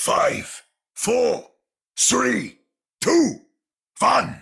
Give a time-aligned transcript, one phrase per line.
[0.00, 0.62] five,
[0.94, 1.44] four,
[1.98, 2.58] three,
[3.02, 3.34] two,
[3.98, 4.40] one.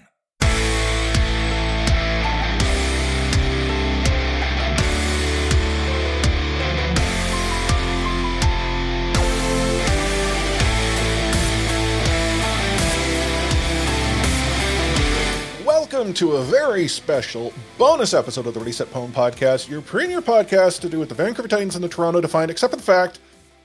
[15.66, 20.22] Welcome to a very special bonus episode of the Ready Set Poem Podcast, your premier
[20.22, 23.18] podcast to do with the Vancouver Titans and the Toronto Defiant, except for the fact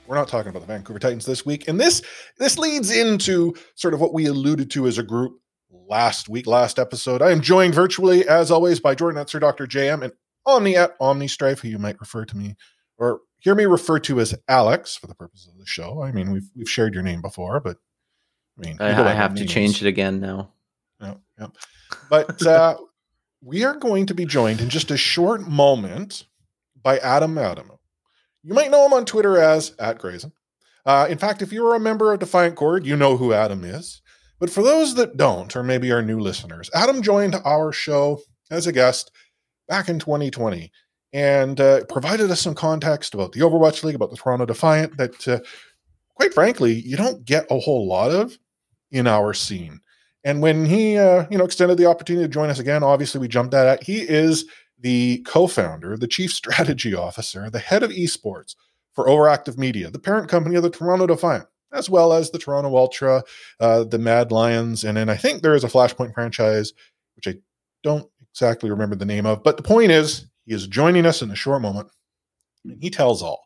[0.06, 1.68] we're not talking about the Vancouver Titans this week.
[1.68, 2.02] And this
[2.38, 6.78] this leads into sort of what we alluded to as a group last week, last
[6.78, 7.22] episode.
[7.22, 9.66] I am joined virtually, as always, by Jordan Etzer, Dr.
[9.66, 10.12] JM, and
[10.46, 12.56] Omni at OmniStrife, who you might refer to me
[12.98, 16.02] or hear me refer to as Alex for the purpose of the show.
[16.02, 17.76] I mean, we've we've shared your name before, but
[18.58, 20.50] I mean, I, I have to change it again now.
[21.00, 21.46] Yeah, yeah.
[22.08, 22.76] But uh,
[23.42, 26.24] we are going to be joined in just a short moment
[26.82, 27.73] by Adam Adamou.
[28.44, 30.32] You might know him on Twitter as at Grayson.
[30.84, 34.02] Uh, in fact, if you're a member of Defiant Chord, you know who Adam is.
[34.38, 38.66] But for those that don't, or maybe are new listeners, Adam joined our show as
[38.66, 39.10] a guest
[39.66, 40.70] back in 2020
[41.14, 45.26] and uh, provided us some context about the Overwatch League, about the Toronto Defiant that,
[45.26, 45.38] uh,
[46.14, 48.36] quite frankly, you don't get a whole lot of
[48.90, 49.80] in our scene.
[50.24, 53.28] And when he, uh, you know, extended the opportunity to join us again, obviously we
[53.28, 53.86] jumped at it.
[53.86, 54.46] He is
[54.78, 58.54] the co-founder, the chief strategy officer, the head of esports
[58.92, 62.76] for Overactive Media, the parent company of the Toronto Defiant, as well as the Toronto
[62.76, 63.22] Ultra,
[63.60, 66.72] uh, the Mad Lions, and then I think there is a Flashpoint franchise,
[67.16, 67.38] which I
[67.82, 69.42] don't exactly remember the name of.
[69.42, 71.88] But the point is, he is joining us in a short moment,
[72.64, 73.44] and he tells all.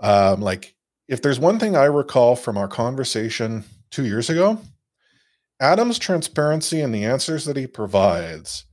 [0.00, 0.74] Um, like,
[1.08, 4.60] if there's one thing I recall from our conversation two years ago,
[5.60, 8.64] Adam's transparency and the answers that he provides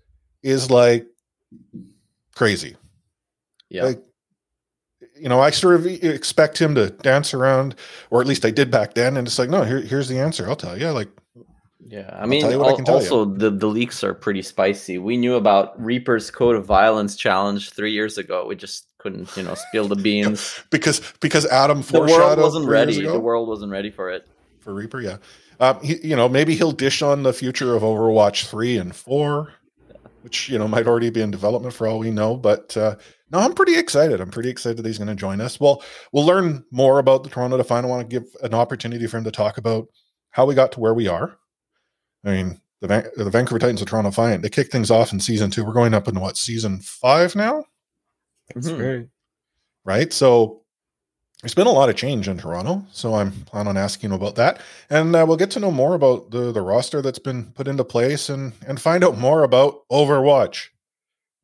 [0.42, 1.06] is like
[2.36, 2.76] crazy.
[3.70, 3.84] Yeah.
[3.84, 4.04] Like,
[5.16, 7.76] you know, I sort of expect him to dance around,
[8.10, 9.18] or at least I did back then.
[9.18, 10.48] And it's like, no, here, here's the answer.
[10.48, 10.90] I'll tell you.
[10.92, 11.10] Like,
[11.86, 14.98] yeah, I mean, al- I also the the leaks are pretty spicy.
[14.98, 18.46] We knew about Reaper's Code of Violence challenge three years ago.
[18.46, 23.02] We just couldn't, you know, spill the beans because because Adam the world wasn't ready.
[23.02, 24.28] The world wasn't ready for it
[24.60, 25.02] for Reaper.
[25.02, 25.18] Yeah,
[25.60, 29.54] um, he, you know, maybe he'll dish on the future of Overwatch three and four
[30.22, 32.36] which you know might already be in development for all we know.
[32.36, 32.96] But uh,
[33.32, 34.20] no, I'm pretty excited.
[34.20, 35.60] I'm pretty excited that he's going to join us.
[35.60, 37.86] Well, we'll learn more about the Toronto Defiant.
[37.86, 39.88] I want to give an opportunity for him to talk about
[40.32, 41.38] how we got to where we are.
[42.26, 45.20] I mean, the, Van- the Vancouver Titans of Toronto Defiant, they kick things off in
[45.20, 45.64] season two.
[45.64, 47.64] We're going up in what season five now?
[48.54, 48.82] That's mm-hmm.
[48.82, 49.08] right.
[49.86, 50.14] Right.
[50.14, 50.59] So
[51.42, 54.60] there's been a lot of change in Toronto, so I'm plan on asking about that,
[54.90, 57.86] and uh, we'll get to know more about the the roster that's been put into
[57.86, 60.68] place, and and find out more about Overwatch.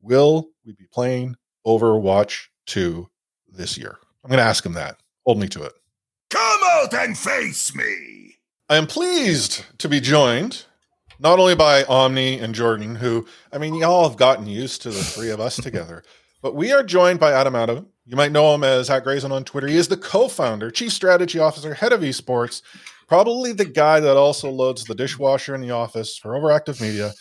[0.02, 1.36] Will we be playing
[1.66, 3.08] Overwatch two
[3.48, 3.96] this year?
[4.22, 4.98] I'm going to ask him that.
[5.24, 5.72] Hold me to it.
[6.30, 8.36] Come out and face me.
[8.68, 10.64] I am pleased to be joined
[11.18, 15.02] not only by Omni and Jordan, who I mean, y'all have gotten used to the
[15.02, 16.02] three of us together,
[16.42, 19.44] but we are joined by Adam Adam you might know him as Hat Grayson on
[19.44, 19.66] Twitter.
[19.66, 22.62] He is the co-founder, chief strategy officer, head of esports,
[23.08, 27.12] probably the guy that also loads the dishwasher in the office for Overactive Media.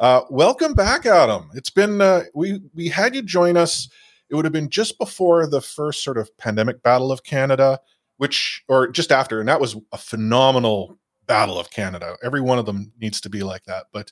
[0.00, 1.48] Uh, welcome back, Adam.
[1.54, 3.88] It's been uh, we we had you join us.
[4.30, 7.78] It would have been just before the first sort of pandemic battle of Canada,
[8.16, 12.16] which or just after, and that was a phenomenal battle of Canada.
[12.24, 13.86] Every one of them needs to be like that.
[13.92, 14.10] But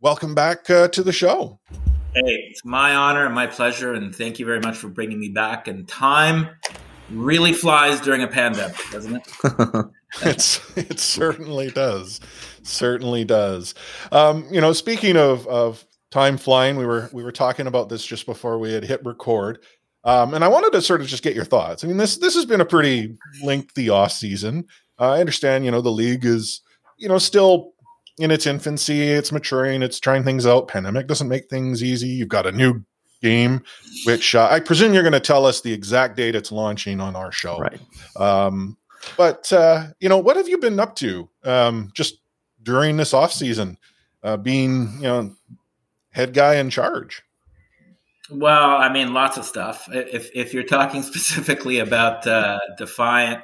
[0.00, 1.60] welcome back uh, to the show.
[2.16, 5.28] Hey, it's my honor and my pleasure, and thank you very much for bringing me
[5.28, 5.68] back.
[5.68, 6.48] And time
[7.10, 9.26] really flies during a pandemic, doesn't it?
[10.22, 12.20] it's it certainly does,
[12.62, 13.74] certainly does.
[14.12, 18.02] Um, you know, speaking of of time flying, we were we were talking about this
[18.06, 19.58] just before we had hit record.
[20.04, 21.84] Um, and I wanted to sort of just get your thoughts.
[21.84, 24.68] I mean, this this has been a pretty lengthy off season.
[24.98, 26.62] Uh, I understand, you know, the league is,
[26.96, 27.74] you know, still
[28.18, 29.02] in its infancy.
[29.02, 29.82] It's maturing.
[29.82, 30.68] It's trying things out.
[30.68, 32.08] Pandemic doesn't make things easy.
[32.08, 32.82] You've got a new
[33.22, 33.62] game,
[34.04, 37.16] which uh, I presume you're going to tell us the exact date it's launching on
[37.16, 37.58] our show.
[37.58, 37.80] Right.
[38.16, 38.76] Um,
[39.16, 42.18] but uh, you know, what have you been up to um, just
[42.62, 43.78] during this off season,
[44.22, 45.34] uh, being you know
[46.10, 47.22] head guy in charge?
[48.30, 49.88] Well, I mean, lots of stuff.
[49.92, 53.42] If if you're talking specifically about uh, Defiant,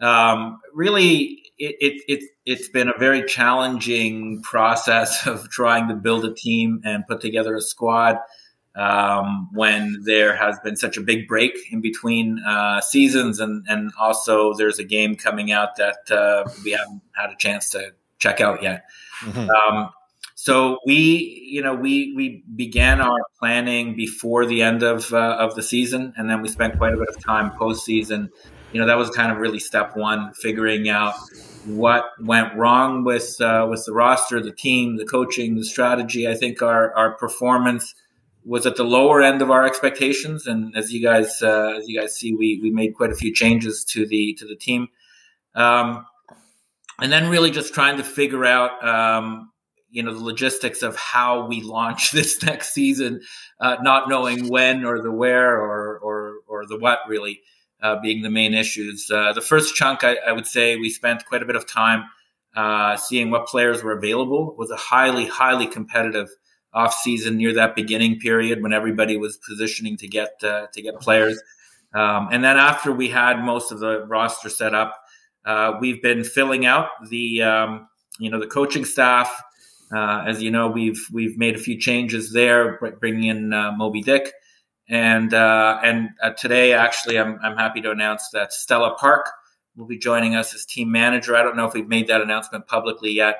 [0.00, 6.24] um, really, it, it, it, it's been a very challenging process of trying to build
[6.24, 8.16] a team and put together a squad
[8.76, 13.90] um, when there has been such a big break in between uh, seasons, and, and
[13.98, 18.40] also there's a game coming out that uh, we haven't had a chance to check
[18.40, 18.84] out yet.
[19.22, 19.50] Mm-hmm.
[19.50, 19.90] Um,
[20.36, 25.56] so we, you know, we we began our planning before the end of uh, of
[25.56, 28.28] the season, and then we spent quite a bit of time postseason
[28.72, 31.14] you know that was kind of really step one, figuring out
[31.64, 36.28] what went wrong with uh, with the roster, the team, the coaching, the strategy.
[36.28, 37.94] I think our our performance
[38.44, 42.00] was at the lower end of our expectations, and as you guys uh, as you
[42.00, 44.88] guys see, we we made quite a few changes to the to the team,
[45.54, 46.06] um,
[46.98, 48.84] and then really just trying to figure out.
[48.86, 49.46] Um,
[49.92, 53.22] you know the logistics of how we launch this next season,
[53.60, 57.40] uh, not knowing when or the where or or or the what really
[58.02, 59.10] being the main issues.
[59.10, 62.04] Uh, the first chunk, I, I, would say, we spent quite a bit of time
[62.56, 64.50] uh, seeing what players were available.
[64.52, 66.28] It was a highly, highly competitive
[66.72, 71.00] off season near that beginning period when everybody was positioning to get uh, to get
[71.00, 71.40] players.
[71.94, 74.96] Um, and then after we had most of the roster set up,
[75.44, 77.88] uh, we've been filling out the um,
[78.18, 79.42] you know the coaching staff.
[79.92, 84.32] Uh, as you know, we've we've made a few changes there, bringing in Moby Dick.
[84.90, 89.30] And uh, and uh, today, actually, I'm I'm happy to announce that Stella Park
[89.76, 91.36] will be joining us as team manager.
[91.36, 93.36] I don't know if we've made that announcement publicly yet.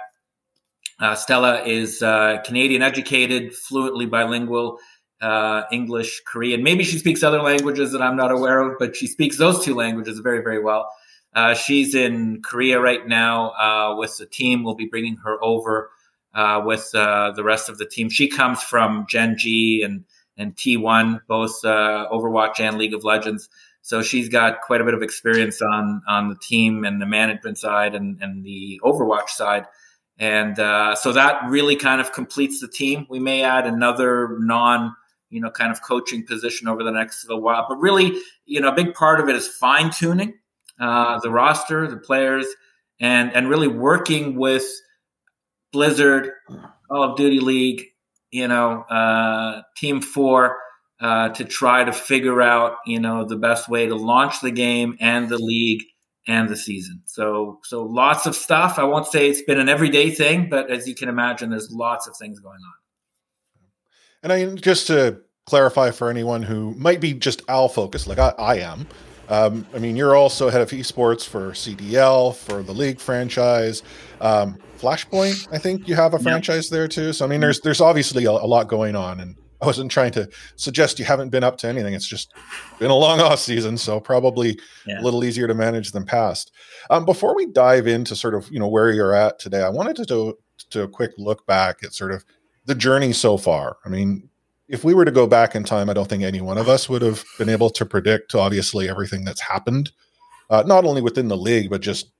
[1.00, 4.79] Uh, Stella is uh, Canadian educated, fluently bilingual,
[5.20, 6.62] uh, English, Korean.
[6.62, 9.75] Maybe she speaks other languages that I'm not aware of, but she speaks those two
[9.75, 10.88] languages very, very well.
[11.35, 14.62] Uh, she's in Korea right now with the team.
[14.62, 15.91] We'll be bringing her over
[16.64, 18.08] with the rest of the team.
[18.08, 20.05] She comes from Gen G and
[20.36, 23.48] and T1, both uh, Overwatch and League of Legends.
[23.82, 27.58] So she's got quite a bit of experience on on the team and the management
[27.58, 29.66] side and, and the Overwatch side.
[30.18, 33.06] And uh, so that really kind of completes the team.
[33.08, 34.94] We may add another non,
[35.30, 37.64] you know, kind of coaching position over the next little while.
[37.68, 40.34] But really, you know, a big part of it is fine tuning
[40.80, 42.46] uh, the roster, the players,
[43.00, 44.64] and and really working with
[45.72, 46.32] Blizzard,
[46.88, 47.84] Call of Duty League,
[48.30, 50.56] you know, uh, Team Four
[51.00, 54.96] uh, to try to figure out, you know, the best way to launch the game
[55.00, 55.82] and the league
[56.26, 57.02] and the season.
[57.06, 58.78] So, so lots of stuff.
[58.78, 62.06] I won't say it's been an everyday thing, but as you can imagine, there's lots
[62.06, 62.74] of things going on.
[64.22, 68.34] And I just to clarify for anyone who might be just owl focused, like I,
[68.38, 68.86] I am.
[69.30, 73.82] Um, I mean, you're also head of esports for CDL for the league franchise.
[74.20, 77.12] Um, Flashpoint, I think you have a franchise there too.
[77.12, 80.10] So I mean, there's there's obviously a, a, lot going on, and I wasn't trying
[80.12, 81.94] to suggest you haven't been up to anything.
[81.94, 82.32] It's just
[82.78, 85.00] been a long off season, so probably yeah.
[85.00, 86.50] a little easier to manage than past.
[86.88, 89.96] Um, before we dive into sort of you know where you're at today, I wanted
[89.96, 90.38] to do
[90.70, 92.24] to a quick look back at sort of
[92.64, 93.76] the journey so far.
[93.84, 94.29] I mean,
[94.70, 96.88] if we were to go back in time, I don't think any one of us
[96.88, 99.90] would have been able to predict obviously everything that's happened,
[100.49, 102.12] uh, not only within the league, but just,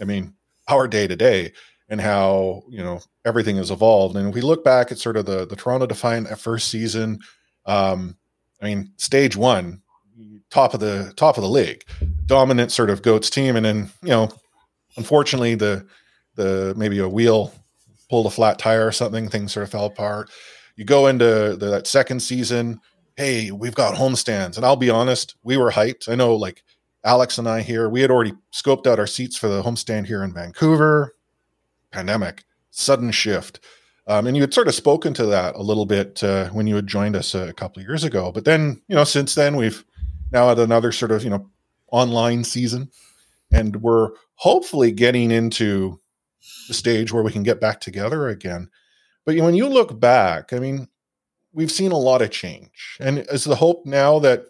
[0.00, 0.34] I mean,
[0.68, 1.52] our day to day
[1.88, 4.16] and how you know everything has evolved.
[4.16, 7.18] And if we look back at sort of the the Toronto Defiant first season,
[7.66, 8.16] um,
[8.62, 9.82] I mean, stage one,
[10.50, 11.84] top of the top of the league,
[12.26, 14.28] dominant sort of goats team, and then you know,
[14.96, 15.84] unfortunately, the
[16.36, 17.52] the maybe a wheel
[18.08, 20.30] pulled a flat tire or something, things sort of fell apart.
[20.78, 22.80] You go into the, that second season,
[23.16, 26.08] hey, we've got homestands, and I'll be honest, we were hyped.
[26.08, 26.62] I know, like
[27.04, 30.22] Alex and I here, we had already scoped out our seats for the homestand here
[30.22, 31.16] in Vancouver
[31.90, 33.58] pandemic, sudden shift.
[34.06, 36.76] Um, and you had sort of spoken to that a little bit uh, when you
[36.76, 38.30] had joined us a couple of years ago.
[38.30, 39.84] But then, you know, since then we've
[40.30, 41.50] now had another sort of, you know,
[41.90, 42.90] online season,
[43.50, 46.00] and we're hopefully getting into
[46.68, 48.70] the stage where we can get back together again.
[49.28, 50.88] But when you look back, I mean,
[51.52, 52.96] we've seen a lot of change.
[52.98, 54.46] And is the hope now that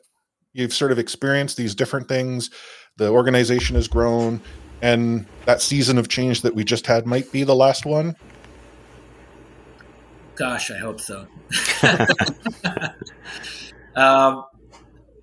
[0.52, 2.48] you've sort of experienced these different things,
[2.96, 4.40] the organization has grown,
[4.80, 8.14] and that season of change that we just had might be the last one?
[10.36, 11.26] Gosh, I hope so.
[13.96, 14.44] um,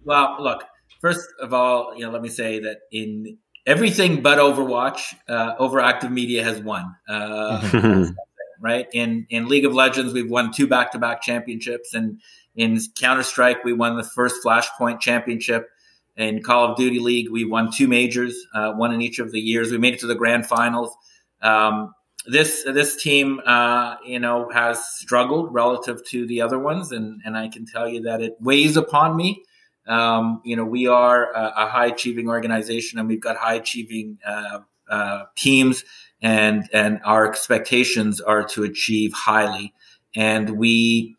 [0.04, 0.66] well, look.
[1.00, 6.12] First of all, you know, let me say that in everything but Overwatch, uh, Overactive
[6.12, 6.94] Media has won.
[7.08, 8.10] Uh,
[8.60, 12.22] right in in League of Legends, we've won two back to back championships, and
[12.56, 15.70] in Counter Strike, we won the first Flashpoint championship.
[16.18, 19.40] In Call of Duty League, we won two majors, uh, one in each of the
[19.40, 19.70] years.
[19.70, 20.96] We made it to the grand finals.
[21.42, 21.94] Um,
[22.26, 27.38] this this team, uh, you know, has struggled relative to the other ones, and and
[27.38, 29.44] I can tell you that it weighs upon me.
[29.88, 34.18] Um, you know, we are a, a, high achieving organization, and we've got high achieving
[34.26, 35.84] uh, uh, teams,
[36.26, 39.74] and and our expectations are to achieve highly,
[40.16, 41.16] and we.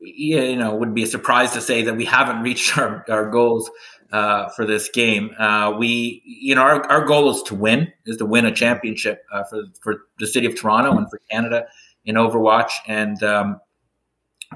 [0.00, 3.68] You know, would be a surprise to say that we haven't reached our, our goals
[4.12, 5.32] uh, for this game.
[5.36, 9.24] Uh, we, you know, our, our goal is to win, is to win a championship
[9.32, 11.66] uh, for for the city of Toronto and for Canada
[12.04, 12.70] in Overwatch.
[12.86, 13.60] And um,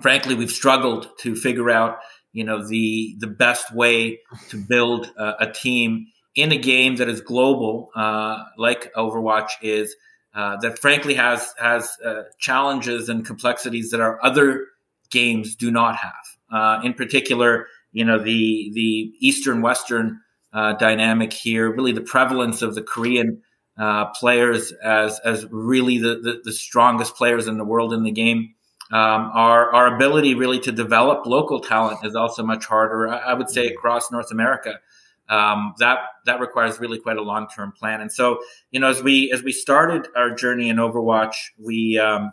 [0.00, 1.98] frankly, we've struggled to figure out,
[2.32, 7.20] you know the the best way to build a team in a game that is
[7.20, 9.94] global, uh, like Overwatch is,
[10.34, 14.66] uh, that frankly has has uh, challenges and complexities that our other
[15.10, 16.12] games do not have.
[16.50, 20.20] Uh, in particular, you know the the Eastern Western
[20.52, 23.42] uh, dynamic here, really the prevalence of the Korean
[23.78, 28.10] uh, players as as really the, the, the strongest players in the world in the
[28.10, 28.54] game.
[28.90, 33.08] Um, our our ability really to develop local talent is also much harder.
[33.08, 34.80] I, I would say across North America
[35.28, 38.00] um, that that requires really quite a long term plan.
[38.00, 42.32] And so, you know, as we as we started our journey in Overwatch, we um,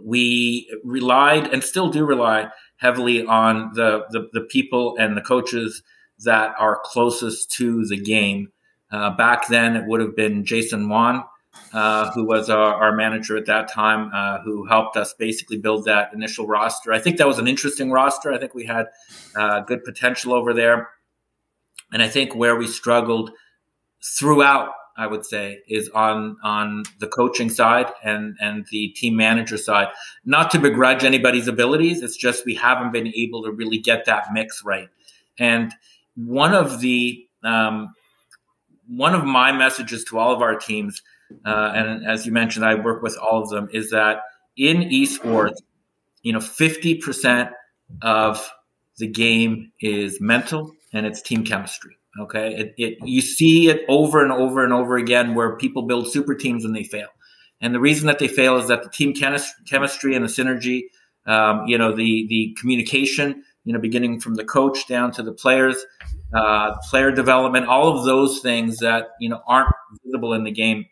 [0.00, 5.82] we relied and still do rely heavily on the, the, the people and the coaches
[6.20, 8.48] that are closest to the game.
[8.90, 11.24] Uh, back then, it would have been Jason Wan,
[11.72, 15.84] uh, who was our, our, manager at that time, uh, who helped us basically build
[15.84, 16.92] that initial roster.
[16.92, 18.32] I think that was an interesting roster.
[18.32, 18.86] I think we had
[19.36, 20.90] uh, good potential over there.
[21.92, 23.30] And I think where we struggled
[24.02, 29.56] throughout, I would say, is on on the coaching side and and the team manager
[29.56, 29.88] side.
[30.24, 34.32] Not to begrudge anybody's abilities, it's just we haven't been able to really get that
[34.32, 34.88] mix right.
[35.38, 35.72] And
[36.14, 37.94] one of the um,
[38.88, 41.02] one of my messages to all of our teams,
[41.44, 44.22] uh, and as you mentioned, I work with all of them, is that
[44.56, 45.56] in esports,
[46.22, 47.50] you know, fifty percent
[48.02, 48.50] of
[48.98, 51.96] the game is mental and it's team chemistry.
[52.20, 56.12] Okay, it, it you see it over and over and over again where people build
[56.12, 57.08] super teams and they fail,
[57.60, 60.82] and the reason that they fail is that the team chemistry and the synergy,
[61.26, 65.32] um, you know, the the communication, you know, beginning from the coach down to the
[65.32, 65.86] players,
[66.34, 69.72] uh, player development, all of those things that you know aren't
[70.04, 70.84] visible in the game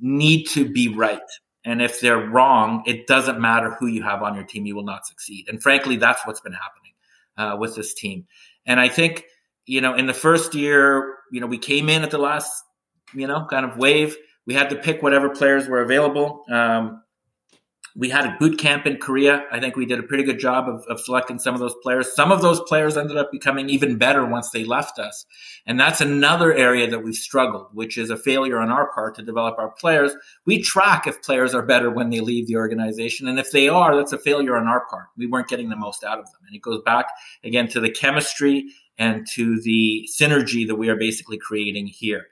[0.00, 1.20] need to be right.
[1.64, 4.84] And if they're wrong, it doesn't matter who you have on your team, you will
[4.84, 5.46] not succeed.
[5.48, 6.92] And frankly, that's what's been happening
[7.36, 8.26] uh, with this team.
[8.66, 9.24] And I think,
[9.66, 12.62] you know, in the first year, you know, we came in at the last,
[13.14, 14.16] you know, kind of wave.
[14.46, 16.44] We had to pick whatever players were available.
[16.50, 17.01] Um,
[17.94, 19.44] we had a boot camp in Korea.
[19.52, 22.14] I think we did a pretty good job of, of, selecting some of those players.
[22.14, 25.26] Some of those players ended up becoming even better once they left us.
[25.66, 29.22] And that's another area that we've struggled, which is a failure on our part to
[29.22, 30.12] develop our players.
[30.46, 33.28] We track if players are better when they leave the organization.
[33.28, 35.06] And if they are, that's a failure on our part.
[35.16, 36.40] We weren't getting the most out of them.
[36.46, 37.06] And it goes back
[37.44, 42.26] again to the chemistry and to the synergy that we are basically creating here.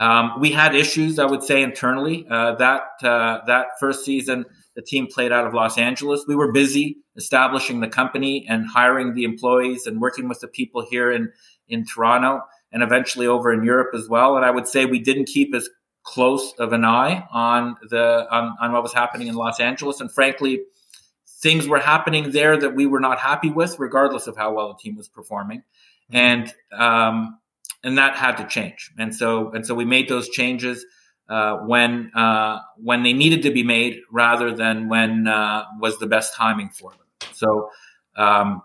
[0.00, 2.26] Um, we had issues, I would say, internally.
[2.28, 6.24] Uh, that uh, that first season, the team played out of Los Angeles.
[6.26, 10.84] We were busy establishing the company and hiring the employees and working with the people
[10.88, 11.32] here in,
[11.68, 12.40] in Toronto
[12.72, 14.36] and eventually over in Europe as well.
[14.36, 15.68] And I would say we didn't keep as
[16.02, 20.00] close of an eye on the on, on what was happening in Los Angeles.
[20.00, 20.60] And frankly,
[21.40, 24.78] things were happening there that we were not happy with, regardless of how well the
[24.82, 25.60] team was performing.
[26.12, 26.16] Mm-hmm.
[26.16, 27.38] And um,
[27.82, 28.90] and that had to change.
[28.98, 30.84] And so and so we made those changes
[31.28, 36.06] uh, when uh, when they needed to be made rather than when uh, was the
[36.06, 37.30] best timing for them.
[37.32, 37.70] So,
[38.16, 38.62] um,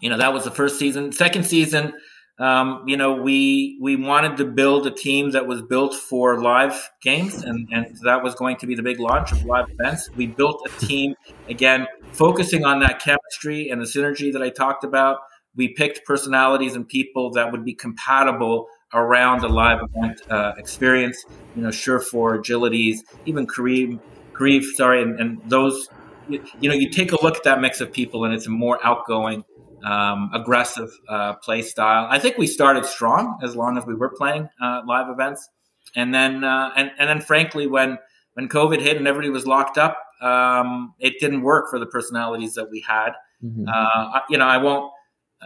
[0.00, 1.12] you know, that was the first season.
[1.12, 1.92] Second season,
[2.38, 6.90] um, you know, we we wanted to build a team that was built for live
[7.00, 10.10] games, and and that was going to be the big launch of live events.
[10.16, 11.14] We built a team
[11.48, 15.18] again, focusing on that chemistry and the synergy that I talked about.
[15.54, 21.24] We picked personalities and people that would be compatible around a live event uh, experience.
[21.56, 24.00] You know, Surefour, Agilities, even Kareem,
[24.32, 25.88] Kareem, sorry, and, and those.
[26.28, 28.50] You, you, know, you take a look at that mix of people, and it's a
[28.50, 29.44] more outgoing,
[29.84, 32.06] um, aggressive uh, play style.
[32.08, 35.48] I think we started strong as long as we were playing uh, live events,
[35.96, 37.98] and then uh, and and then frankly, when
[38.34, 42.54] when COVID hit and everybody was locked up, um, it didn't work for the personalities
[42.54, 43.10] that we had.
[43.44, 43.64] Mm-hmm.
[43.68, 44.92] Uh, you know, I won't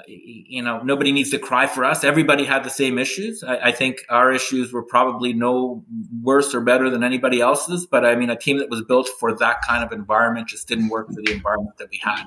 [0.07, 2.05] you know, nobody needs to cry for us.
[2.05, 3.43] Everybody had the same issues.
[3.43, 5.85] I, I, think our issues were probably no
[6.23, 7.87] worse or better than anybody else's.
[7.87, 10.88] But I mean, a team that was built for that kind of environment just didn't
[10.88, 12.25] work for the environment that we had.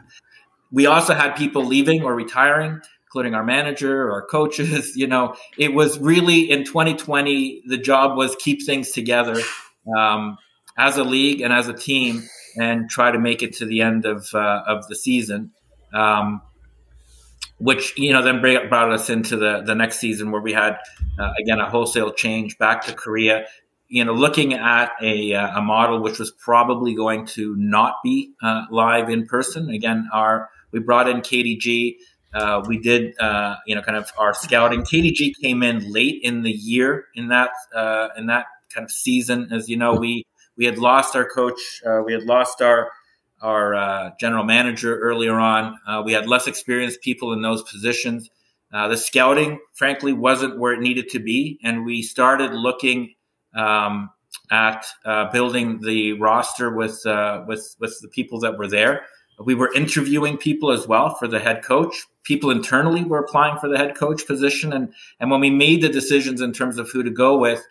[0.71, 4.95] We also had people leaving or retiring, including our manager, our coaches.
[4.99, 9.39] You know, it was really in 2020, the job was keep things together
[9.97, 10.37] um,
[10.77, 14.05] as a league and as a team and try to make it to the end
[14.05, 15.51] of, uh, of the season.
[15.93, 16.41] Um,
[17.59, 20.77] which you know then brought us into the the next season where we had
[21.19, 23.45] uh, again a wholesale change back to Korea.
[23.87, 28.33] You know, looking at a uh, a model which was probably going to not be
[28.41, 29.69] uh, live in person.
[29.69, 31.95] Again, our we brought in KDG.
[32.33, 34.81] Uh, we did uh, you know kind of our scouting.
[34.81, 39.49] KDG came in late in the year in that uh, in that kind of season.
[39.51, 40.25] As you know, we
[40.55, 41.59] we had lost our coach.
[42.05, 42.91] we had lost our
[43.41, 45.77] our uh, general manager earlier on.
[45.87, 48.29] Uh, we had less experienced people in those positions.
[48.71, 53.13] Uh, the scouting, frankly, wasn't where it needed to be, and we started looking
[53.55, 54.09] um,
[54.51, 59.05] at uh, building the roster with uh, with with the people that were there.
[59.43, 62.05] We were interviewing people as well for the head coach.
[62.23, 65.89] People internally were applying for the head coach position, and and when we made the
[65.89, 67.65] decisions in terms of who to go with,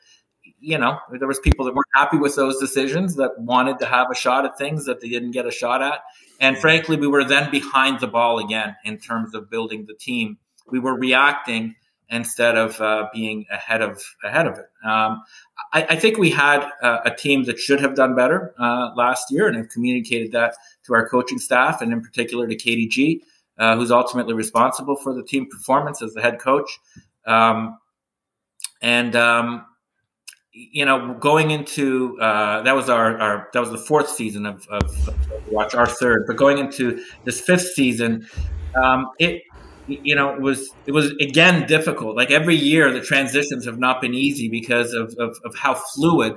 [0.60, 4.10] you know, there was people that weren't happy with those decisions that wanted to have
[4.10, 6.00] a shot at things that they didn't get a shot at.
[6.40, 10.38] And frankly, we were then behind the ball again in terms of building the team.
[10.70, 11.76] We were reacting
[12.10, 14.66] instead of uh, being ahead of ahead of it.
[14.84, 15.22] Um,
[15.72, 19.30] I, I, think we had uh, a team that should have done better uh, last
[19.30, 20.54] year, and have communicated that
[20.86, 23.20] to our coaching staff, and in particular to KDG,
[23.58, 26.78] uh, who's ultimately responsible for the team performance as the head coach.
[27.26, 27.78] Um,
[28.80, 29.66] and um,
[30.72, 34.66] you know, going into uh, that was our, our that was the fourth season of,
[34.68, 35.10] of,
[35.50, 38.26] Watch, our third, but going into this fifth season,
[38.74, 39.42] um, it
[39.86, 42.16] you know was it was again difficult.
[42.16, 46.34] Like every year, the transitions have not been easy because of of, of how fluid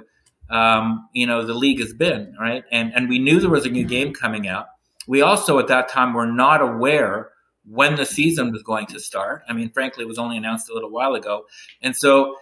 [0.50, 2.64] um, you know the league has been, right?
[2.72, 4.68] And and we knew there was a new game coming out.
[5.08, 7.32] We also at that time were not aware
[7.66, 9.44] when the season was going to start.
[9.48, 11.46] I mean, frankly, it was only announced a little while ago,
[11.82, 12.36] and so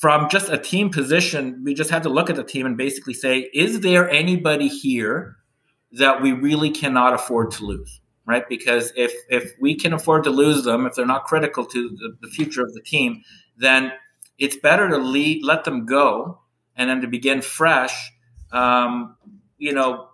[0.00, 3.14] from just a team position, we just have to look at the team and basically
[3.14, 5.36] say, is there anybody here
[5.92, 8.00] that we really cannot afford to lose?
[8.26, 8.48] Right?
[8.48, 12.16] Because if if we can afford to lose them, if they're not critical to the,
[12.20, 13.22] the future of the team,
[13.56, 13.92] then
[14.38, 16.40] it's better to lead, let them go
[16.76, 18.12] and then to begin fresh.
[18.52, 19.16] Um,
[19.58, 20.09] you know,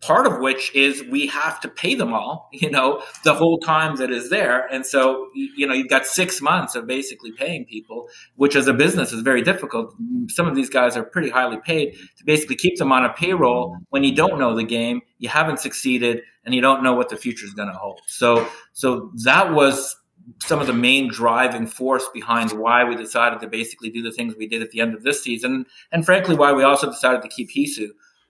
[0.00, 3.96] part of which is we have to pay them all, you know, the whole time
[3.96, 4.66] that is there.
[4.72, 8.72] And so, you know, you've got six months of basically paying people, which as a
[8.74, 9.94] business is very difficult.
[10.28, 13.76] Some of these guys are pretty highly paid to basically keep them on a payroll
[13.90, 17.16] when you don't know the game, you haven't succeeded, and you don't know what the
[17.16, 18.00] future is going to hold.
[18.06, 19.96] So, so that was
[20.42, 24.34] some of the main driving force behind why we decided to basically do the things
[24.36, 27.28] we did at the end of this season, and frankly, why we also decided to
[27.28, 27.88] keep Heesu.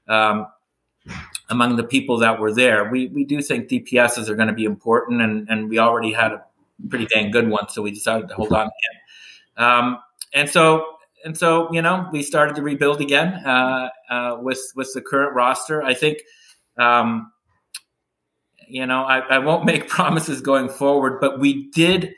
[0.09, 0.47] Um,
[1.51, 2.91] among the people that were there.
[2.91, 6.33] We we do think DPSs are going to be important, and and we already had
[6.33, 6.45] a
[6.89, 9.65] pretty dang good one, so we decided to hold on to him.
[9.65, 9.99] Um,
[10.35, 10.85] and so
[11.25, 15.35] and so you know we started to rebuild again uh, uh, with with the current
[15.35, 15.83] roster.
[15.83, 16.19] I think.
[16.77, 17.33] Um,
[18.69, 22.15] you know, I, I won't make promises going forward, but we did,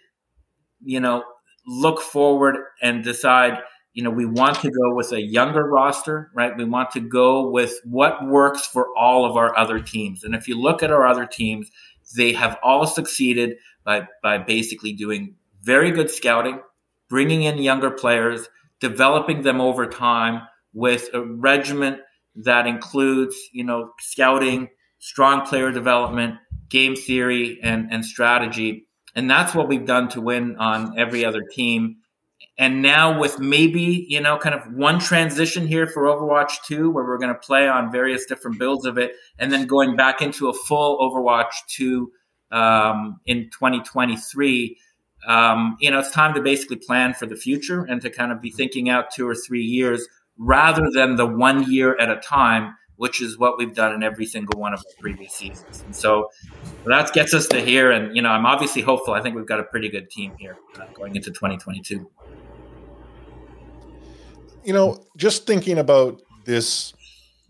[0.83, 1.24] you know,
[1.66, 3.59] look forward and decide
[3.92, 6.57] you know, we want to go with a younger roster, right?
[6.57, 10.22] We want to go with what works for all of our other teams.
[10.22, 11.70] And if you look at our other teams,
[12.16, 16.61] they have all succeeded by, by basically doing very good scouting,
[17.09, 18.48] bringing in younger players,
[18.81, 21.98] developing them over time with a regiment
[22.37, 24.68] that includes, you know, scouting,
[25.00, 26.37] strong player development,
[26.68, 28.87] game theory, and, and strategy.
[29.16, 31.96] And that's what we've done to win on every other team
[32.61, 37.05] and now with maybe, you know, kind of one transition here for Overwatch 2 where
[37.05, 40.51] we're going to play on various different builds of it and then going back into
[40.51, 42.12] a full Overwatch 2
[42.53, 44.77] um, in 2023.
[45.27, 48.42] Um, you know, it's time to basically plan for the future and to kind of
[48.42, 52.77] be thinking out two or three years rather than the one year at a time,
[52.96, 55.83] which is what we've done in every single one of our previous seasons.
[55.87, 56.29] And so
[56.85, 57.90] that gets us to here.
[57.90, 59.14] And, you know, I'm obviously hopeful.
[59.14, 62.07] I think we've got a pretty good team here uh, going into 2022
[64.64, 66.92] you know, just thinking about this,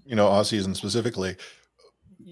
[0.04, 1.36] you know, off season specifically,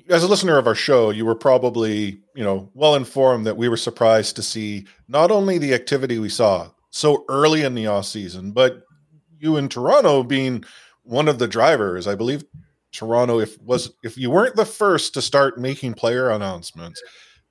[0.09, 3.69] as a listener of our show, you were probably, you know, well informed that we
[3.69, 8.07] were surprised to see not only the activity we saw so early in the off
[8.07, 8.83] season, but
[9.39, 10.65] you in Toronto being
[11.03, 12.07] one of the drivers.
[12.07, 12.45] I believe
[12.93, 17.03] Toronto, if was if you weren't the first to start making player announcements,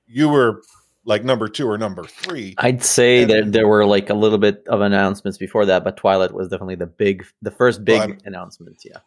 [0.07, 0.61] you were
[1.07, 2.53] like number two or number three.
[2.57, 5.95] I'd say and, that there were like a little bit of announcements before that, but
[5.95, 8.81] Twilight was definitely the big, the first big well, announcement.
[8.83, 8.97] Yeah.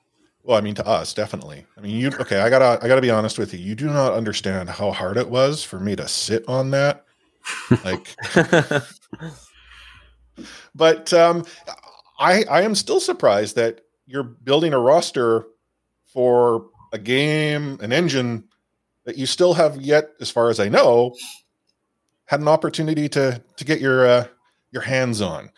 [0.43, 1.67] Well, I mean, to us, definitely.
[1.77, 2.41] I mean, you okay?
[2.41, 3.61] I gotta, I gotta be honest with you.
[3.61, 7.05] You do not understand how hard it was for me to sit on that.
[7.85, 8.17] Like,
[10.75, 11.45] but um,
[12.19, 15.47] I, I am still surprised that you're building a roster
[16.07, 18.45] for a game, an engine
[19.05, 21.15] that you still have yet, as far as I know,
[22.31, 24.27] had an opportunity to to get your uh,
[24.71, 25.51] your hands on.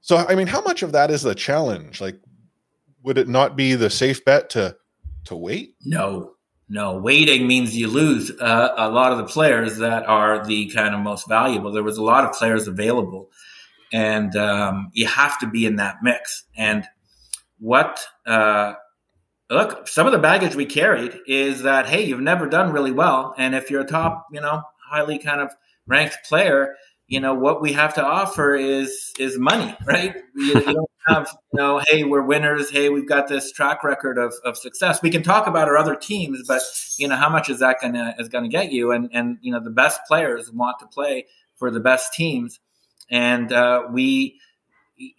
[0.00, 2.00] So I mean, how much of that is a challenge?
[2.00, 2.18] Like,
[3.02, 4.74] would it not be the safe bet to
[5.26, 5.74] to wait?
[5.84, 6.32] No,
[6.66, 6.96] no.
[6.96, 11.02] Waiting means you lose uh, a lot of the players that are the kind of
[11.02, 11.72] most valuable.
[11.72, 13.30] There was a lot of players available,
[13.92, 16.44] and um, you have to be in that mix.
[16.56, 16.86] And
[17.58, 18.72] what uh,
[19.50, 23.34] look, some of the baggage we carried is that hey, you've never done really well,
[23.36, 25.50] and if you're a top, you know, highly kind of
[25.88, 26.76] ranked player,
[27.08, 30.14] you know what we have to offer is is money, right?
[30.36, 32.70] You, you don't have you know, hey, we're winners.
[32.70, 35.02] Hey, we've got this track record of, of success.
[35.02, 36.60] We can talk about our other teams, but
[36.98, 38.92] you know, how much is that gonna is gonna get you?
[38.92, 42.60] And and you know, the best players want to play for the best teams,
[43.10, 44.38] and uh, we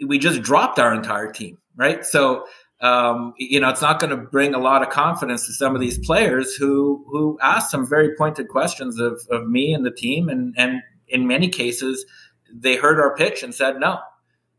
[0.06, 2.06] we just dropped our entire team, right?
[2.06, 2.46] So
[2.82, 5.82] um, you know, it's not going to bring a lot of confidence to some of
[5.82, 10.30] these players who who ask some very pointed questions of, of me and the team,
[10.30, 12.06] and and in many cases,
[12.54, 14.00] they heard our pitch and said no.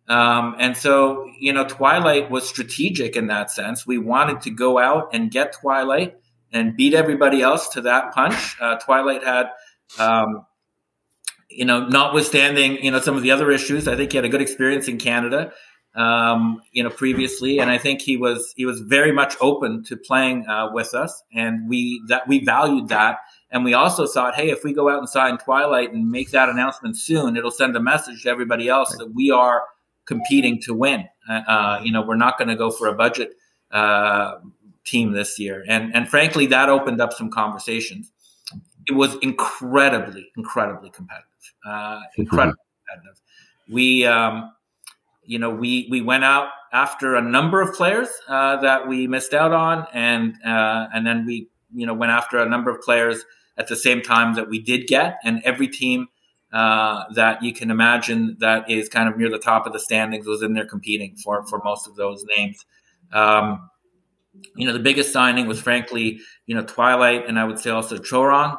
[0.08, 3.86] Um, and so, you know, Twilight was strategic in that sense.
[3.86, 6.16] We wanted to go out and get Twilight
[6.52, 8.56] and beat everybody else to that punch.
[8.60, 9.50] Uh, Twilight had,
[10.00, 10.44] um,
[11.48, 14.28] you know, notwithstanding, you know, some of the other issues, I think he had a
[14.28, 15.52] good experience in Canada
[15.94, 19.96] um, you know, previously, and I think he was he was very much open to
[19.96, 23.18] playing uh, with us, and we that we valued that,
[23.50, 26.48] and we also thought, hey, if we go out and sign Twilight and make that
[26.48, 29.64] announcement soon, it'll send a message to everybody else that we are
[30.06, 31.08] competing to win.
[31.28, 33.32] Uh, uh you know, we're not going to go for a budget
[33.72, 34.36] uh,
[34.84, 38.12] team this year, and and frankly, that opened up some conversations.
[38.86, 41.26] It was incredibly, incredibly competitive,
[41.66, 43.20] uh, incredibly competitive.
[43.68, 44.52] We um,
[45.24, 49.34] you know, we we went out after a number of players uh, that we missed
[49.34, 53.24] out on, and uh, and then we you know went after a number of players
[53.58, 56.08] at the same time that we did get, and every team
[56.52, 60.26] uh, that you can imagine that is kind of near the top of the standings
[60.26, 62.64] was in there competing for for most of those names.
[63.12, 63.70] Um,
[64.56, 67.98] you know, the biggest signing was frankly, you know, Twilight, and I would say also
[67.98, 68.58] Chorong.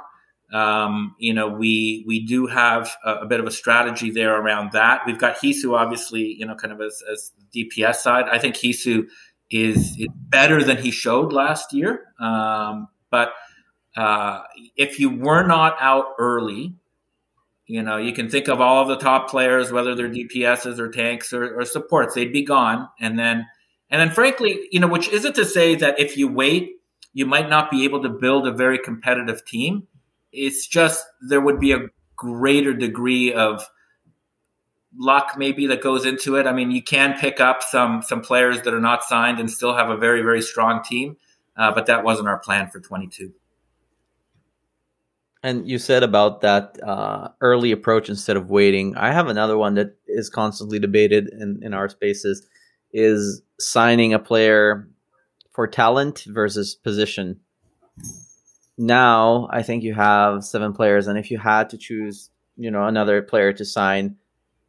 [0.52, 4.74] Um, you know, we we do have a, a, bit of a strategy there around
[4.74, 5.02] that.
[5.06, 8.26] We've got Heesu, obviously, you know, kind of as, as DPS side.
[8.30, 9.08] I think Heesu
[9.50, 12.06] is, is better than he showed last year.
[12.20, 13.32] Um, but
[13.96, 14.42] uh,
[14.76, 16.74] if you were not out early,
[17.66, 20.90] you know, you can think of all of the top players, whether they're DPSs or
[20.90, 22.90] tanks or, or supports, they'd be gone.
[23.00, 23.46] And then,
[23.90, 26.72] and then, frankly, you know, which isn't to say that if you wait,
[27.14, 29.88] you might not be able to build a very competitive team
[30.32, 33.66] it's just there would be a greater degree of
[34.98, 36.46] luck maybe that goes into it.
[36.48, 39.76] I mean, you can pick up some some players that are not signed and still
[39.76, 41.18] have a very very strong team,
[41.58, 43.34] uh, but that wasn't our plan for 22.
[45.44, 48.96] And you said about that uh, early approach instead of waiting.
[48.96, 52.48] I have another one that is constantly debated in, in our spaces
[52.94, 54.88] is signing a player
[55.52, 57.40] for talent versus position
[58.82, 62.86] now I think you have seven players, and if you had to choose, you know,
[62.86, 64.18] another player to sign,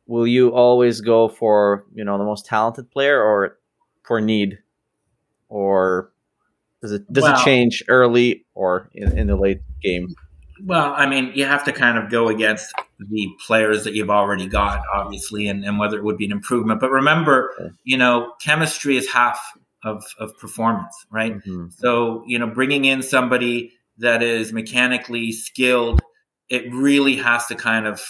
[0.06, 3.58] will you always go for you know the most talented player or
[4.02, 4.58] for need,
[5.48, 6.12] or
[6.80, 10.14] does it does well, it change early or in, in the late game?
[10.64, 14.46] Well, I mean, you have to kind of go against the players that you've already
[14.46, 16.80] got, obviously, and, and whether it would be an improvement.
[16.80, 17.74] But remember, okay.
[17.82, 19.40] you know, chemistry is half
[19.82, 21.34] of, of performance, right?
[21.34, 21.70] Mm-hmm.
[21.70, 26.00] So, you know, bringing in somebody that is mechanically skilled,
[26.48, 28.02] it really has to kind of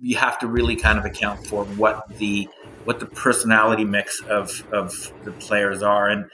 [0.00, 2.48] you have to really kind of account for what the
[2.84, 6.26] what the personality mix of of the players are and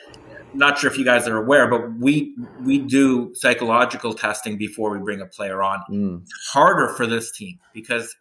[0.53, 2.35] not sure if you guys are aware but we
[2.65, 6.21] we do psychological testing before we bring a player on mm.
[6.23, 8.17] it's harder for this team because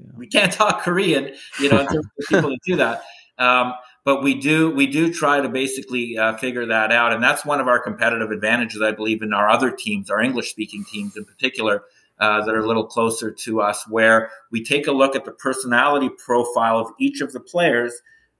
[0.00, 0.06] yeah.
[0.16, 1.86] we can't talk korean you know
[2.28, 3.02] people that do that
[3.38, 3.74] um,
[4.06, 7.60] but we do we do try to basically uh, figure that out, and that's one
[7.60, 11.26] of our competitive advantages, I believe, in our other teams, our English speaking teams in
[11.26, 11.82] particular.
[12.18, 15.32] Uh, that are a little closer to us, where we take a look at the
[15.32, 17.92] personality profile of each of the players,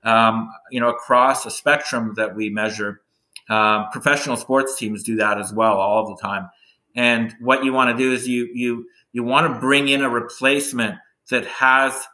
[0.03, 3.03] um, you know, across a spectrum that we measure.
[3.51, 6.49] Um, professional sports teams do that as well all the time.
[6.95, 10.09] And what you want to do is you you you want to bring in a
[10.09, 10.97] replacement
[11.29, 12.07] that has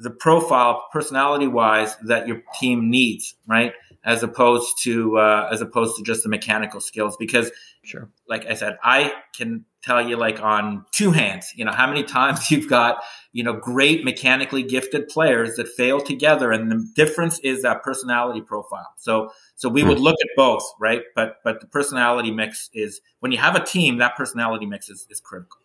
[0.00, 3.72] the profile personality wise that your team needs, right?
[4.04, 7.16] As opposed to uh, as opposed to just the mechanical skills.
[7.18, 7.50] Because,
[7.82, 11.86] sure, like I said, I can tell you like on two hands, you know, how
[11.86, 16.86] many times you've got you know great mechanically gifted players that fail together, and the
[16.94, 18.92] difference is that personality profile.
[18.96, 21.02] So so we would look at both, right?
[21.14, 25.06] But but the personality mix is when you have a team, that personality mix is,
[25.10, 25.58] is critical.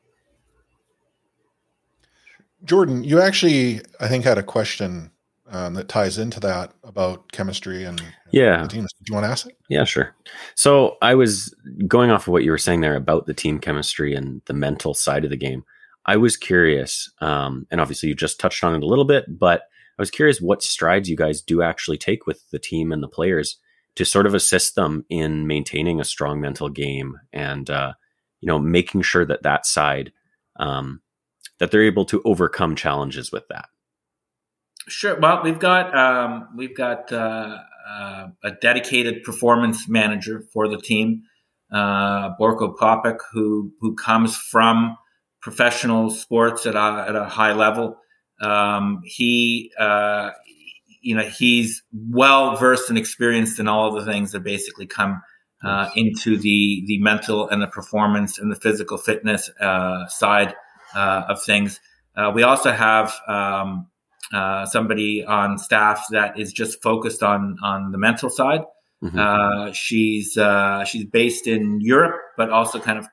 [2.63, 5.11] Jordan, you actually, I think, had a question
[5.49, 8.65] um, that ties into that about chemistry and yeah.
[8.67, 8.91] teams.
[8.93, 9.57] Do you want to ask it?
[9.69, 10.15] Yeah, sure.
[10.55, 11.53] So I was
[11.87, 14.93] going off of what you were saying there about the team chemistry and the mental
[14.93, 15.63] side of the game.
[16.05, 19.61] I was curious, um, and obviously you just touched on it a little bit, but
[19.97, 23.07] I was curious what strides you guys do actually take with the team and the
[23.07, 23.57] players
[23.95, 27.93] to sort of assist them in maintaining a strong mental game and uh,
[28.41, 30.11] you know making sure that that side
[30.57, 31.01] um,
[31.59, 33.69] that they're able to overcome challenges with that.
[34.87, 35.17] Sure.
[35.19, 41.23] Well, we've got um, we've got uh, uh, a dedicated performance manager for the team,
[41.71, 44.97] uh, Borko Popek, who who comes from
[45.41, 47.97] professional sports at a, at a high level.
[48.41, 50.31] Um, he uh,
[51.01, 55.21] you know he's well versed and experienced in all of the things that basically come
[55.63, 60.55] uh, into the the mental and the performance and the physical fitness uh, side
[60.95, 61.79] of things.
[62.15, 63.87] Uh, we also have um,
[64.33, 68.61] uh, somebody on staff that is just focused on on the mental side.
[69.03, 69.19] Mm-hmm.
[69.19, 73.07] Uh, she's uh, she's based in Europe, but also kind of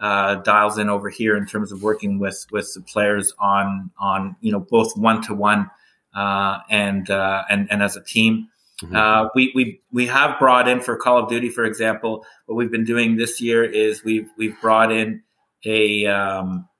[0.00, 4.36] uh, dials in over here in terms of working with with the players on on
[4.40, 5.70] you know both one to one
[6.14, 8.48] and and and as a team.
[8.82, 9.28] Mm-hmm.
[9.34, 12.26] we we we have brought in for Call of Duty, for example.
[12.46, 15.22] What we've been doing this year is we've we've brought in
[15.64, 16.75] a um, uh,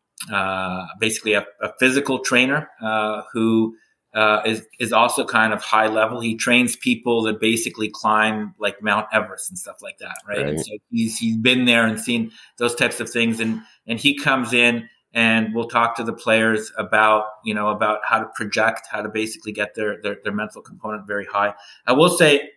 [0.99, 3.77] basically a, a, physical trainer uh, who
[4.15, 6.21] uh, is is also kind of high level.
[6.21, 10.39] He trains people that basically climb like Mount Everest and stuff like that, right?
[10.39, 10.47] right.
[10.49, 14.17] And so he's he's been there and seen those types of things, and and he
[14.17, 18.89] comes in and we'll talk to the players about you know about how to project,
[18.91, 21.55] how to basically get their their, their mental component very high.
[21.87, 22.51] I will say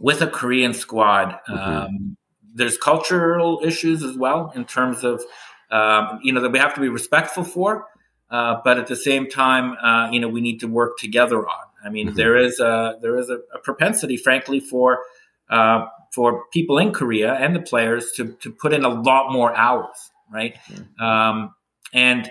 [0.00, 1.38] with a Korean squad.
[1.48, 1.54] Mm-hmm.
[1.54, 2.16] Um,
[2.56, 5.22] there's cultural issues as well in terms of
[5.74, 7.86] um, you know, that we have to be respectful for.
[8.30, 11.66] Uh, but at the same time, uh, you know, we need to work together on.
[11.84, 12.16] I mean, mm-hmm.
[12.16, 15.00] there is a there is a, a propensity, frankly, for
[15.50, 19.54] uh, for people in Korea and the players to to put in a lot more
[19.54, 20.56] hours, right?
[20.68, 21.04] Mm-hmm.
[21.04, 21.54] Um,
[21.92, 22.30] and